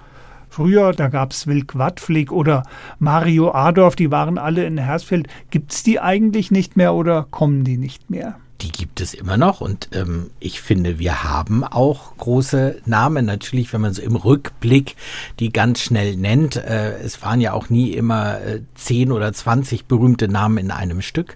Früher, 0.53 0.93
da 0.93 1.09
gab 1.09 1.31
es 1.33 1.47
Wilk 1.47 1.79
Wattflick 1.79 2.31
oder 2.31 2.65
Mario 2.99 3.53
Adorf, 3.53 3.97
die 3.97 4.11
waren 4.11 4.37
alle 4.37 4.67
in 4.67 4.77
Hersfeld. 4.77 5.27
Gibt 5.51 5.73
es 5.73 5.83
die 5.83 5.99
eigentlich 5.99 6.51
nicht 6.51 6.77
mehr 6.77 6.93
oder 6.93 7.27
kommen 7.31 7.65
die 7.65 7.79
nicht 7.79 8.11
mehr? 8.11 8.37
die 8.61 8.71
gibt 8.71 9.01
es 9.01 9.13
immer 9.13 9.37
noch 9.37 9.61
und 9.61 9.89
ähm, 9.93 10.31
ich 10.39 10.61
finde, 10.61 11.01
wir 11.01 11.25
haben 11.25 11.65
auch 11.65 12.17
große 12.17 12.81
Namen. 12.87 13.27
Natürlich, 13.27 13.73
wenn 13.73 13.81
man 13.81 13.93
so 13.93 14.03
im 14.03 14.15
Rückblick 14.15 14.95
die 15.41 15.53
ganz 15.53 15.81
schnell 15.81 16.17
nennt. 16.17 16.55
Äh, 16.55 16.99
es 17.01 17.23
waren 17.23 17.41
ja 17.41 17.55
auch 17.55 17.71
nie 17.71 17.91
immer 17.91 18.41
äh, 18.41 18.61
10 18.77 19.11
oder 19.11 19.33
20 19.33 19.87
berühmte 19.87 20.29
Namen 20.29 20.59
in 20.59 20.71
einem 20.71 21.03
Stück. 21.03 21.35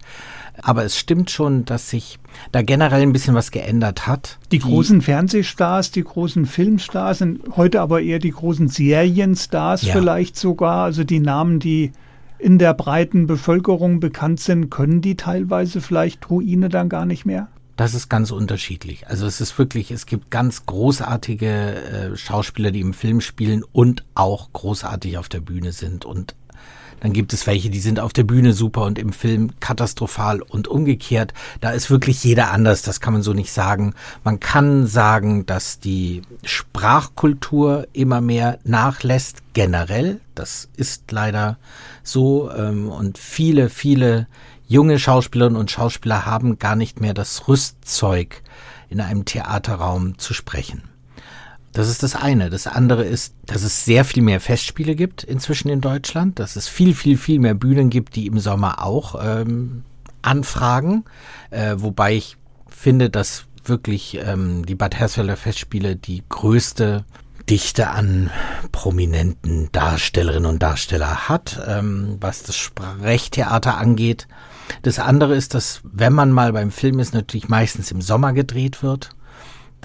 Aber 0.63 0.85
es 0.85 0.99
stimmt 0.99 1.31
schon, 1.31 1.65
dass 1.65 1.91
sich 1.91 2.19
da 2.53 2.63
generell 2.63 3.03
ein 3.03 3.13
bisschen 3.13 3.35
was 3.35 3.51
geändert 3.51 4.07
hat. 4.07 4.39
Die, 4.51 4.59
die 4.59 4.65
großen 4.65 5.03
Fernsehstars, 5.03 5.91
die 5.91 6.05
großen 6.05 6.47
Filmstars 6.47 7.19
sind 7.19 7.41
heute 7.57 7.81
aber 7.81 8.03
eher 8.03 8.19
die 8.19 8.31
großen 8.31 8.69
Serienstars 8.69 9.83
ja. 9.83 9.93
vielleicht 9.93 10.37
sogar. 10.37 10.85
Also 10.85 11.05
die 11.05 11.21
Namen, 11.21 11.61
die 11.61 11.93
in 12.39 12.59
der 12.59 12.75
breiten 12.75 13.27
Bevölkerung 13.27 14.01
bekannt 14.01 14.41
sind, 14.41 14.71
können 14.71 15.01
die 15.01 15.17
teilweise 15.17 15.81
vielleicht 15.81 16.29
Ruine 16.31 16.69
dann 16.69 16.89
gar 16.89 17.07
nicht 17.07 17.25
mehr? 17.25 17.49
Das 17.77 17.93
ist 17.93 18.09
ganz 18.09 18.31
unterschiedlich. 18.31 19.07
Also 19.07 19.27
es 19.27 19.41
ist 19.43 19.59
wirklich, 19.59 19.91
es 19.91 20.07
gibt 20.07 20.31
ganz 20.31 20.65
großartige 20.65 22.13
äh, 22.13 22.17
Schauspieler, 22.17 22.71
die 22.71 22.81
im 22.81 22.95
Film 22.95 23.21
spielen 23.21 23.63
und 23.71 24.05
auch 24.15 24.51
großartig 24.55 25.19
auf 25.19 25.29
der 25.29 25.41
Bühne 25.41 25.73
sind 25.73 26.07
und 26.07 26.35
Dann 27.07 27.13
gibt 27.13 27.33
es 27.33 27.47
welche, 27.47 27.71
die 27.71 27.79
sind 27.79 28.01
auf 28.01 28.13
der 28.13 28.25
Bühne 28.25 28.53
super 28.53 28.83
und 28.83 28.99
im 28.99 29.13
Film 29.13 29.53
katastrophal 29.61 30.43
und 30.43 30.67
umgekehrt. 30.67 31.33
Da 31.61 31.71
ist 31.71 31.89
wirklich 31.89 32.25
jeder 32.25 32.51
anders, 32.51 32.83
das 32.83 32.99
kann 32.99 33.13
man 33.13 33.23
so 33.23 33.33
nicht 33.33 33.53
sagen. 33.53 33.95
Man 34.25 34.41
kann 34.41 34.89
sagen, 34.89 35.47
dass 35.47 35.79
die 35.79 36.23
Sprachkultur 36.43 37.87
immer 37.93 38.21
mehr 38.21 38.59
nachlässt, 38.65 39.45
generell. 39.53 40.21
Das 40.35 40.69
ist 40.77 41.13
leider 41.13 41.59
so. 42.03 42.51
Ähm, 42.51 42.89
und 42.89 43.19
viele, 43.19 43.69
viele 43.69 44.27
junge 44.67 44.99
Schauspielerinnen 44.99 45.61
und 45.61 45.71
Schauspieler 45.71 46.27
haben 46.27 46.59
gar 46.59 46.75
nicht 46.75 47.01
mehr 47.01 47.15
das 47.15 47.47
Rüstzeug, 47.47 48.43
in 48.89 49.01
einem 49.01 49.25
Theaterraum 49.25 50.19
zu 50.19 50.35
sprechen. 50.35 50.83
Das 51.77 51.91
ist 51.91 52.03
das 52.03 52.16
eine. 52.16 52.49
Das 52.49 52.66
andere 52.66 53.05
ist, 53.05 53.35
dass 53.45 53.62
es 53.62 53.85
sehr 53.85 54.07
viel 54.07 54.22
mehr 54.22 54.41
Festspiele 54.41 54.95
gibt 54.95 55.22
inzwischen 55.22 55.68
in 55.68 55.83
Deutschland, 55.83 56.39
dass 56.39 56.57
es 56.57 56.68
viel, 56.68 56.95
viel, 56.95 57.18
viel 57.18 57.39
mehr 57.39 57.53
Bühnen 57.53 57.91
gibt, 57.91 58.16
die 58.16 58.27
im 58.27 58.39
Sommer 58.39 58.83
auch 58.83 59.22
ähm, 59.22 59.85
anfragen, 60.22 61.05
äh, 61.51 61.74
wobei 61.77 62.14
ich 62.14 62.39
finde, 62.66 63.11
dass 63.11 63.45
wirklich 63.62 64.18
ähm, 64.24 64.64
die 64.64 64.74
Bad 64.74 64.95
Hersfelder 64.95 65.37
Festspiele 65.37 65.97
die 65.97 66.22
größte 66.27 67.05
Dichte 67.51 67.91
an 67.91 68.31
prominenten 68.72 69.68
Darstellerinnen 69.72 70.47
und 70.47 70.62
Darsteller 70.62 71.29
hat, 71.29 71.61
ähm, 71.68 72.16
was 72.22 72.43
das 72.43 72.57
Sprechtheater 72.57 73.77
angeht. 73.77 74.29
Das 74.81 74.99
andere 74.99 75.35
ist, 75.35 75.53
dass 75.53 75.83
wenn 75.85 76.14
man 76.14 76.33
mal 76.33 76.55
beim 76.55 76.70
Film 76.70 77.01
ist, 77.01 77.12
natürlich 77.12 77.51
meistens 77.51 77.91
im 77.91 78.01
Sommer 78.01 78.33
gedreht 78.33 78.83
wird 78.83 79.11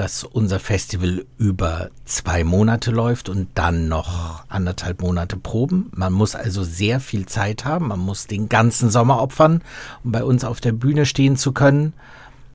dass 0.02 0.24
unser 0.24 0.60
Festival 0.60 1.26
über 1.38 1.92
zwei 2.06 2.44
Monate 2.44 2.90
läuft 2.90 3.30
und 3.30 3.50
dann 3.54 3.88
noch 3.88 4.44
anderthalb 4.50 5.04
Monate 5.04 5.38
proben. 5.38 5.92
Man 5.96 6.12
muss 6.12 6.34
also 6.34 6.64
sehr 6.64 7.00
viel 7.00 7.28
Zeit 7.28 7.66
haben. 7.66 7.90
Man 7.90 8.00
muss 8.00 8.26
den 8.26 8.50
ganzen 8.50 8.90
Sommer 8.90 9.22
opfern, 9.22 9.62
um 10.04 10.12
bei 10.12 10.24
uns 10.24 10.44
auf 10.44 10.60
der 10.60 10.72
Bühne 10.72 11.06
stehen 11.06 11.36
zu 11.36 11.52
können. 11.52 11.94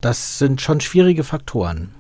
Das 0.01 0.41
sind 0.41 0.61
schon 0.61 0.81
schwierige 0.81 1.23
Faktoren. 1.23 1.91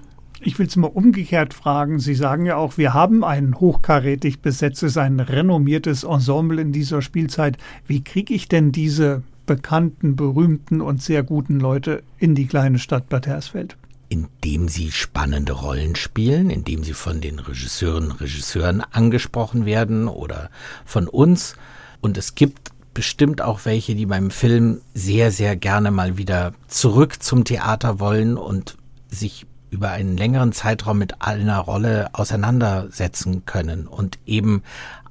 Ich 0.40 0.59
will 0.59 0.66
es 0.66 0.74
mal 0.74 0.88
umgekehrt 0.88 1.55
fragen. 1.55 2.01
Sie 2.01 2.16
sagen 2.16 2.44
ja 2.44 2.57
auch, 2.57 2.76
wir 2.76 2.92
haben 2.92 3.22
ein 3.22 3.55
hochkarätig 3.55 4.40
besetztes, 4.40 4.97
ein 4.97 5.20
renommiertes 5.20 6.03
Ensemble 6.03 6.61
in 6.61 6.72
dieser 6.72 7.03
Spielzeit. 7.03 7.57
Wie 7.86 8.03
kriege 8.03 8.34
ich 8.34 8.49
denn 8.49 8.72
diese 8.72 9.22
bekannten, 9.47 10.16
berühmten 10.16 10.80
und 10.80 11.05
sehr 11.05 11.22
guten 11.22 11.61
Leute 11.61 12.03
in 12.18 12.34
die 12.34 12.49
kleine 12.49 12.80
Stadt 12.80 13.09
Bad 13.09 13.28
Hersfeld? 13.28 13.76
Indem 14.09 14.69
sie 14.69 14.93
spannende 14.93 15.53
Rollen 15.53 15.97
spielen, 15.97 16.51
indem 16.51 16.85
sie 16.85 16.93
von 16.93 17.21
den 17.21 17.39
Regisseuren 17.39 18.13
Regisseuren 18.13 18.81
angesprochen 18.81 19.67
werden 19.67 20.09
oder 20.09 20.51
von 20.85 21.09
uns. 21.09 21.57
Und 22.01 22.17
es 22.17 22.35
gibt 22.35 22.71
bestimmt 22.95 23.43
auch 23.43 23.65
welche, 23.65 23.95
die 23.95 24.07
beim 24.07 24.31
Film 24.31 24.81
sehr, 24.95 25.31
sehr 25.31 25.57
gerne 25.57 25.91
mal 25.91 26.17
wieder 26.17 26.55
zurück 26.69 27.23
zum 27.23 27.45
Theater 27.45 28.01
wollen 28.01 28.37
und 28.39 28.77
sich 29.09 29.47
über 29.71 29.91
einen 29.91 30.17
längeren 30.17 30.53
Zeitraum 30.53 30.99
mit 30.99 31.21
einer 31.21 31.59
Rolle 31.59 32.09
auseinandersetzen 32.15 33.45
können 33.45 33.87
und 33.87 34.19
eben 34.25 34.63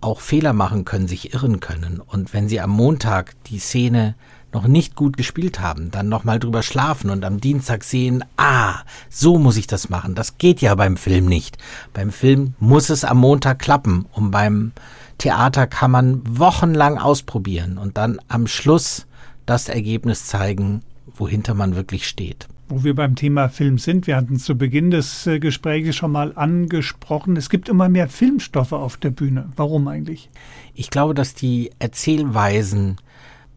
auch 0.01 0.21
Fehler 0.21 0.53
machen 0.53 0.85
können, 0.85 1.07
sich 1.07 1.33
irren 1.33 1.59
können. 1.59 1.99
Und 1.99 2.33
wenn 2.33 2.49
sie 2.49 2.61
am 2.61 2.71
Montag 2.71 3.35
die 3.45 3.59
Szene 3.59 4.15
noch 4.55 4.67
nicht 4.67 4.95
gut 4.95 5.17
gespielt 5.17 5.59
haben, 5.59 5.91
dann 5.91 6.07
nochmal 6.07 6.39
drüber 6.39 6.63
schlafen 6.63 7.09
und 7.09 7.25
am 7.25 7.41
Dienstag 7.41 7.83
sehen, 7.83 8.23
ah, 8.37 8.79
so 9.09 9.37
muss 9.37 9.57
ich 9.57 9.67
das 9.67 9.89
machen. 9.89 10.15
Das 10.15 10.37
geht 10.37 10.61
ja 10.61 10.73
beim 10.75 10.95
Film 10.95 11.25
nicht. 11.25 11.57
Beim 11.93 12.09
Film 12.09 12.55
muss 12.57 12.89
es 12.89 13.03
am 13.03 13.17
Montag 13.17 13.59
klappen 13.59 14.05
und 14.13 14.31
beim 14.31 14.71
Theater 15.17 15.67
kann 15.67 15.91
man 15.91 16.21
wochenlang 16.25 16.97
ausprobieren 16.97 17.77
und 17.77 17.97
dann 17.97 18.19
am 18.29 18.47
Schluss 18.47 19.05
das 19.45 19.67
Ergebnis 19.67 20.25
zeigen, 20.25 20.83
wohinter 21.13 21.53
man 21.53 21.75
wirklich 21.75 22.07
steht. 22.07 22.47
Wo 22.69 22.83
wir 22.83 22.95
beim 22.95 23.15
Thema 23.15 23.49
Film 23.49 23.77
sind, 23.77 24.07
wir 24.07 24.15
hatten 24.15 24.39
zu 24.39 24.55
Beginn 24.55 24.89
des 24.89 25.27
äh, 25.27 25.39
Gesprächs 25.39 25.97
schon 25.97 26.11
mal 26.11 26.31
angesprochen, 26.35 27.35
es 27.35 27.49
gibt 27.49 27.69
immer 27.69 27.89
mehr 27.89 28.07
Filmstoffe 28.07 28.71
auf 28.71 28.97
der 28.97 29.11
Bühne. 29.11 29.49
Warum 29.55 29.87
eigentlich? 29.87 30.29
Ich 30.73 30.89
glaube, 30.89 31.13
dass 31.13 31.35
die 31.35 31.71
Erzählweisen 31.77 32.97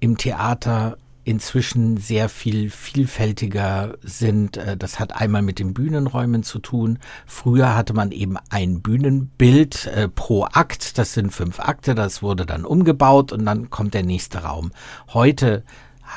im 0.01 0.17
Theater 0.17 0.97
inzwischen 1.29 1.99
sehr 1.99 2.31
viel 2.31 2.71
vielfältiger 2.71 3.99
sind. 4.01 4.57
Äh, 4.57 4.79
das 4.79 4.99
hat 4.99 5.15
einmal 5.15 5.43
mit 5.43 5.59
den 5.59 5.75
Bühnenräumen 5.75 6.43
zu 6.43 6.59
tun. 6.59 6.99
Früher 7.27 7.77
hatte 7.77 7.93
man 7.93 8.13
eben 8.13 8.39
ein 8.49 8.81
Bühnenbild 8.81 9.87
äh, 9.89 10.09
pro 10.09 10.45
Akt. 10.45 10.97
Das 10.97 11.13
sind 11.13 11.31
fünf 11.31 11.61
Akte. 11.61 11.95
Das 11.95 12.23
wurde 12.23 12.47
dann 12.47 12.65
umgebaut 12.65 13.33
und 13.33 13.45
dann 13.45 13.69
kommt 13.69 13.93
der 13.93 14.05
nächste 14.05 14.39
Raum. 14.39 14.73
Heute 15.13 15.65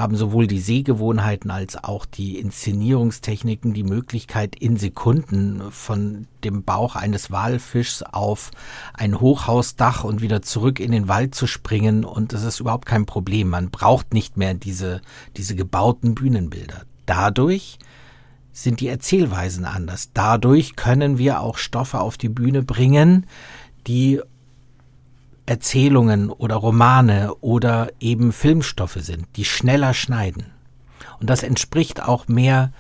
haben 0.01 0.15
sowohl 0.15 0.47
die 0.47 0.59
Sehgewohnheiten 0.59 1.51
als 1.51 1.81
auch 1.81 2.05
die 2.05 2.39
Inszenierungstechniken 2.39 3.73
die 3.73 3.83
Möglichkeit, 3.83 4.55
in 4.55 4.77
Sekunden 4.77 5.61
von 5.71 6.27
dem 6.43 6.63
Bauch 6.63 6.95
eines 6.95 7.31
Walfischs 7.31 8.03
auf 8.03 8.51
ein 8.93 9.19
Hochhausdach 9.19 10.03
und 10.03 10.21
wieder 10.21 10.41
zurück 10.41 10.79
in 10.79 10.91
den 10.91 11.07
Wald 11.07 11.35
zu 11.35 11.47
springen. 11.47 12.03
Und 12.03 12.33
das 12.33 12.43
ist 12.43 12.59
überhaupt 12.59 12.85
kein 12.85 13.05
Problem. 13.05 13.49
Man 13.49 13.69
braucht 13.69 14.13
nicht 14.13 14.37
mehr 14.37 14.53
diese, 14.53 15.01
diese 15.37 15.55
gebauten 15.55 16.15
Bühnenbilder. 16.15 16.81
Dadurch 17.05 17.79
sind 18.51 18.79
die 18.79 18.87
Erzählweisen 18.87 19.65
anders. 19.65 20.11
Dadurch 20.13 20.75
können 20.75 21.17
wir 21.17 21.41
auch 21.41 21.57
Stoffe 21.57 21.99
auf 21.99 22.17
die 22.17 22.29
Bühne 22.29 22.63
bringen, 22.63 23.27
die 23.87 24.21
Erzählungen 25.51 26.29
oder 26.29 26.55
Romane 26.55 27.33
oder 27.41 27.89
eben 27.99 28.31
Filmstoffe 28.31 28.99
sind, 29.01 29.25
die 29.35 29.43
schneller 29.43 29.93
schneiden. 29.93 30.45
Und 31.19 31.29
das 31.29 31.43
entspricht 31.43 32.01
auch 32.01 32.29
mehr 32.29 32.71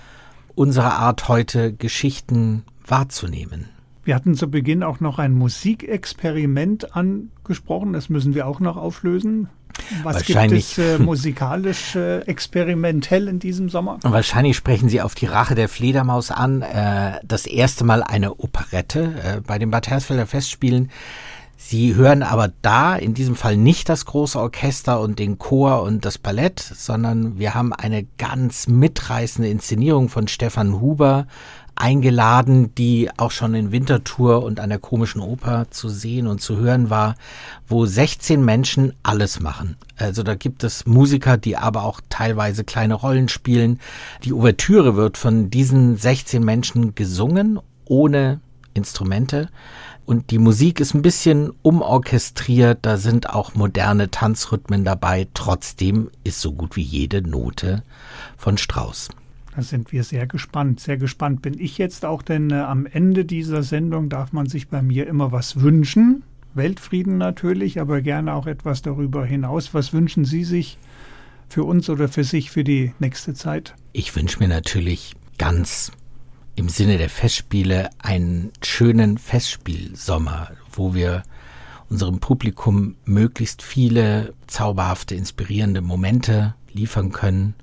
unserer 0.55 0.93
Art 0.93 1.27
heute, 1.27 1.73
Geschichten 1.73 2.63
wahrzunehmen. 2.87 3.67
Wir 4.05 4.15
hatten 4.15 4.35
zu 4.35 4.49
Beginn 4.49 4.83
auch 4.83 5.01
noch 5.01 5.19
ein 5.19 5.33
Musikexperiment 5.33 6.95
angesprochen, 6.95 7.91
das 7.91 8.07
müssen 8.07 8.35
wir 8.35 8.47
auch 8.47 8.61
noch 8.61 8.77
auflösen. 8.77 9.49
Was 10.03 10.23
gibt 10.23 10.51
es 10.53 10.77
äh, 10.77 10.97
musikalisch 10.97 11.97
äh, 11.97 12.19
experimentell 12.19 13.27
in 13.27 13.39
diesem 13.39 13.67
Sommer? 13.67 13.99
Wahrscheinlich 14.01 14.55
sprechen 14.55 14.87
Sie 14.87 15.01
auf 15.01 15.13
die 15.13 15.25
Rache 15.25 15.55
der 15.55 15.67
Fledermaus 15.67 16.31
an. 16.31 16.61
Äh, 16.61 17.19
das 17.23 17.45
erste 17.45 17.83
Mal 17.83 18.01
eine 18.01 18.35
Operette 18.35 19.13
äh, 19.23 19.41
bei 19.41 19.59
den 19.59 19.71
Bad 19.71 19.89
Hersfelder 19.89 20.25
Festspielen. 20.25 20.89
Sie 21.63 21.95
hören 21.95 22.21
aber 22.23 22.51
da 22.63 22.95
in 22.95 23.13
diesem 23.13 23.35
Fall 23.35 23.55
nicht 23.55 23.87
das 23.87 24.05
große 24.05 24.37
Orchester 24.37 24.99
und 24.99 25.19
den 25.19 25.37
Chor 25.37 25.83
und 25.83 26.03
das 26.03 26.17
Ballett, 26.17 26.59
sondern 26.59 27.37
wir 27.37 27.53
haben 27.53 27.71
eine 27.71 28.05
ganz 28.17 28.67
mitreißende 28.67 29.47
Inszenierung 29.47 30.09
von 30.09 30.27
Stefan 30.27 30.81
Huber 30.81 31.27
eingeladen, 31.75 32.73
die 32.75 33.09
auch 33.15 33.31
schon 33.31 33.53
in 33.53 33.71
Winterthur 33.71 34.43
und 34.43 34.59
an 34.59 34.69
der 34.69 34.79
komischen 34.79 35.21
Oper 35.21 35.67
zu 35.69 35.87
sehen 35.87 36.25
und 36.27 36.41
zu 36.41 36.57
hören 36.57 36.89
war, 36.89 37.15
wo 37.67 37.85
16 37.85 38.43
Menschen 38.43 38.93
alles 39.03 39.39
machen. 39.39 39.77
Also 39.97 40.23
da 40.23 40.33
gibt 40.35 40.63
es 40.63 40.87
Musiker, 40.87 41.37
die 41.37 41.57
aber 41.57 41.83
auch 41.83 42.01
teilweise 42.09 42.63
kleine 42.63 42.95
Rollen 42.95 43.29
spielen. 43.29 43.79
Die 44.23 44.33
Ouvertüre 44.33 44.95
wird 44.95 45.17
von 45.17 45.51
diesen 45.51 45.95
16 45.95 46.43
Menschen 46.43 46.95
gesungen, 46.95 47.59
ohne 47.85 48.41
Instrumente. 48.73 49.49
Und 50.11 50.29
die 50.29 50.39
Musik 50.39 50.81
ist 50.81 50.93
ein 50.93 51.03
bisschen 51.03 51.53
umorchestriert, 51.61 52.79
da 52.81 52.97
sind 52.97 53.29
auch 53.29 53.55
moderne 53.55 54.11
Tanzrhythmen 54.11 54.83
dabei. 54.83 55.29
Trotzdem 55.33 56.09
ist 56.25 56.41
so 56.41 56.51
gut 56.51 56.75
wie 56.75 56.81
jede 56.81 57.21
Note 57.21 57.81
von 58.35 58.57
Strauss. 58.57 59.07
Da 59.55 59.61
sind 59.61 59.93
wir 59.93 60.03
sehr 60.03 60.27
gespannt. 60.27 60.81
Sehr 60.81 60.97
gespannt 60.97 61.41
bin 61.41 61.57
ich 61.57 61.77
jetzt 61.77 62.03
auch, 62.03 62.23
denn 62.23 62.51
äh, 62.51 62.55
am 62.55 62.85
Ende 62.87 63.23
dieser 63.23 63.63
Sendung 63.63 64.09
darf 64.09 64.33
man 64.33 64.47
sich 64.47 64.67
bei 64.67 64.81
mir 64.81 65.07
immer 65.07 65.31
was 65.31 65.61
wünschen. 65.61 66.23
Weltfrieden 66.55 67.17
natürlich, 67.17 67.79
aber 67.79 68.01
gerne 68.01 68.33
auch 68.33 68.47
etwas 68.47 68.81
darüber 68.81 69.25
hinaus. 69.25 69.73
Was 69.73 69.93
wünschen 69.93 70.25
Sie 70.25 70.43
sich 70.43 70.77
für 71.47 71.63
uns 71.63 71.89
oder 71.89 72.09
für 72.09 72.25
sich 72.25 72.51
für 72.51 72.65
die 72.65 72.91
nächste 72.99 73.33
Zeit? 73.33 73.75
Ich 73.93 74.13
wünsche 74.13 74.39
mir 74.39 74.49
natürlich 74.49 75.13
ganz 75.37 75.93
im 76.55 76.69
Sinne 76.69 76.97
der 76.97 77.09
Festspiele 77.09 77.89
einen 77.99 78.51
schönen 78.61 79.17
Festspielsommer, 79.17 80.51
wo 80.71 80.93
wir 80.93 81.23
unserem 81.89 82.19
Publikum 82.19 82.95
möglichst 83.05 83.61
viele 83.61 84.33
zauberhafte, 84.47 85.15
inspirierende 85.15 85.81
Momente 85.81 86.55
liefern 86.71 87.11
können, 87.11 87.53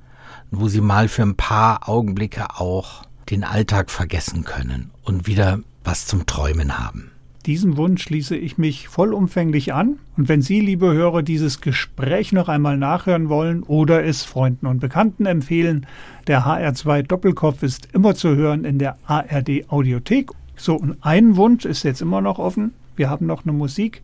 wo 0.50 0.68
sie 0.68 0.80
mal 0.80 1.08
für 1.08 1.22
ein 1.22 1.36
paar 1.36 1.88
Augenblicke 1.88 2.58
auch 2.58 3.02
den 3.30 3.44
Alltag 3.44 3.90
vergessen 3.90 4.44
können 4.44 4.90
und 5.02 5.26
wieder 5.26 5.60
was 5.84 6.06
zum 6.06 6.26
Träumen 6.26 6.78
haben. 6.78 7.10
Diesem 7.48 7.78
Wunsch 7.78 8.02
schließe 8.02 8.36
ich 8.36 8.58
mich 8.58 8.88
vollumfänglich 8.88 9.72
an. 9.72 9.98
Und 10.18 10.28
wenn 10.28 10.42
Sie, 10.42 10.60
liebe 10.60 10.92
Hörer, 10.92 11.22
dieses 11.22 11.62
Gespräch 11.62 12.30
noch 12.30 12.50
einmal 12.50 12.76
nachhören 12.76 13.30
wollen 13.30 13.62
oder 13.62 14.04
es 14.04 14.22
Freunden 14.22 14.66
und 14.66 14.80
Bekannten 14.80 15.24
empfehlen, 15.24 15.86
der 16.26 16.44
HR2 16.44 17.04
Doppelkopf 17.04 17.62
ist 17.62 17.88
immer 17.94 18.14
zu 18.14 18.36
hören 18.36 18.66
in 18.66 18.78
der 18.78 18.98
ARD 19.06 19.64
Audiothek. 19.70 20.30
So, 20.56 20.74
und 20.74 20.98
ein 21.00 21.36
Wunsch 21.36 21.64
ist 21.64 21.84
jetzt 21.84 22.02
immer 22.02 22.20
noch 22.20 22.38
offen. 22.38 22.74
Wir 22.96 23.08
haben 23.08 23.24
noch 23.24 23.46
eine 23.46 23.54
Musik 23.54 24.02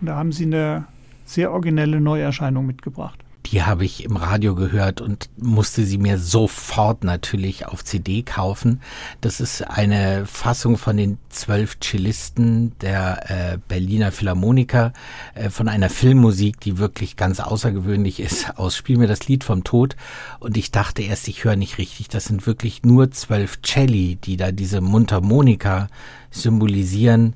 und 0.00 0.06
da 0.06 0.16
haben 0.16 0.32
Sie 0.32 0.46
eine 0.46 0.86
sehr 1.26 1.52
originelle 1.52 2.00
Neuerscheinung 2.00 2.64
mitgebracht 2.64 3.22
die 3.50 3.62
habe 3.62 3.84
ich 3.84 4.04
im 4.04 4.16
Radio 4.16 4.54
gehört 4.54 5.00
und 5.00 5.30
musste 5.36 5.84
sie 5.84 5.98
mir 5.98 6.18
sofort 6.18 7.04
natürlich 7.04 7.66
auf 7.66 7.84
CD 7.84 8.22
kaufen. 8.22 8.80
Das 9.20 9.40
ist 9.40 9.62
eine 9.62 10.26
Fassung 10.26 10.76
von 10.76 10.96
den 10.96 11.18
zwölf 11.30 11.78
Cellisten 11.80 12.78
der 12.80 13.30
äh, 13.30 13.58
Berliner 13.68 14.12
Philharmoniker 14.12 14.92
äh, 15.34 15.50
von 15.50 15.68
einer 15.68 15.88
Filmmusik, 15.88 16.60
die 16.60 16.78
wirklich 16.78 17.16
ganz 17.16 17.40
außergewöhnlich 17.40 18.20
ist. 18.20 18.56
Aus 18.58 18.76
Spiel 18.76 18.98
mir 18.98 19.06
das 19.06 19.28
Lied 19.28 19.44
vom 19.44 19.64
Tod. 19.64 19.96
Und 20.40 20.56
ich 20.56 20.70
dachte 20.70 21.02
erst, 21.02 21.26
ich 21.28 21.44
höre 21.44 21.56
nicht 21.56 21.78
richtig. 21.78 22.08
Das 22.08 22.26
sind 22.26 22.46
wirklich 22.46 22.82
nur 22.82 23.10
zwölf 23.10 23.60
Celli, 23.62 24.16
die 24.16 24.36
da 24.36 24.52
diese 24.52 24.80
Mundharmonika 24.80 25.88
symbolisieren. 26.30 27.34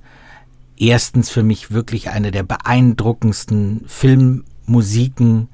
Erstens 0.76 1.30
für 1.30 1.42
mich 1.42 1.70
wirklich 1.70 2.10
eine 2.10 2.32
der 2.32 2.42
beeindruckendsten 2.42 3.84
Filmmusiken 3.86 5.48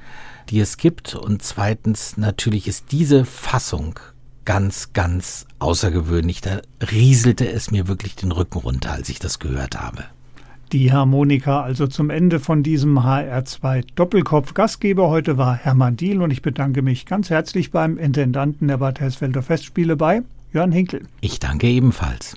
die 0.50 0.60
es 0.60 0.76
gibt. 0.76 1.14
Und 1.14 1.42
zweitens, 1.42 2.16
natürlich 2.16 2.68
ist 2.68 2.92
diese 2.92 3.24
Fassung 3.24 3.98
ganz, 4.44 4.92
ganz 4.92 5.46
außergewöhnlich. 5.58 6.40
Da 6.40 6.60
rieselte 6.90 7.50
es 7.50 7.70
mir 7.70 7.86
wirklich 7.86 8.16
den 8.16 8.32
Rücken 8.32 8.58
runter, 8.58 8.92
als 8.92 9.08
ich 9.08 9.18
das 9.18 9.38
gehört 9.38 9.78
habe. 9.78 10.04
Die 10.72 10.92
Harmonika 10.92 11.62
also 11.62 11.86
zum 11.86 12.10
Ende 12.10 12.40
von 12.40 12.62
diesem 12.62 12.98
HR2 12.98 13.84
Doppelkopf. 13.94 14.52
Gastgeber 14.52 15.08
heute 15.08 15.38
war 15.38 15.54
Hermann 15.54 15.96
Diel 15.96 16.20
und 16.20 16.30
ich 16.30 16.42
bedanke 16.42 16.82
mich 16.82 17.06
ganz 17.06 17.30
herzlich 17.30 17.70
beim 17.70 17.96
Intendanten 17.96 18.68
der 18.68 18.78
Bad 18.78 19.00
Hersfelder 19.00 19.42
Festspiele 19.42 19.96
bei 19.96 20.22
Jörn 20.52 20.72
Hinkel. 20.72 21.02
Ich 21.20 21.38
danke 21.38 21.68
ebenfalls. 21.68 22.36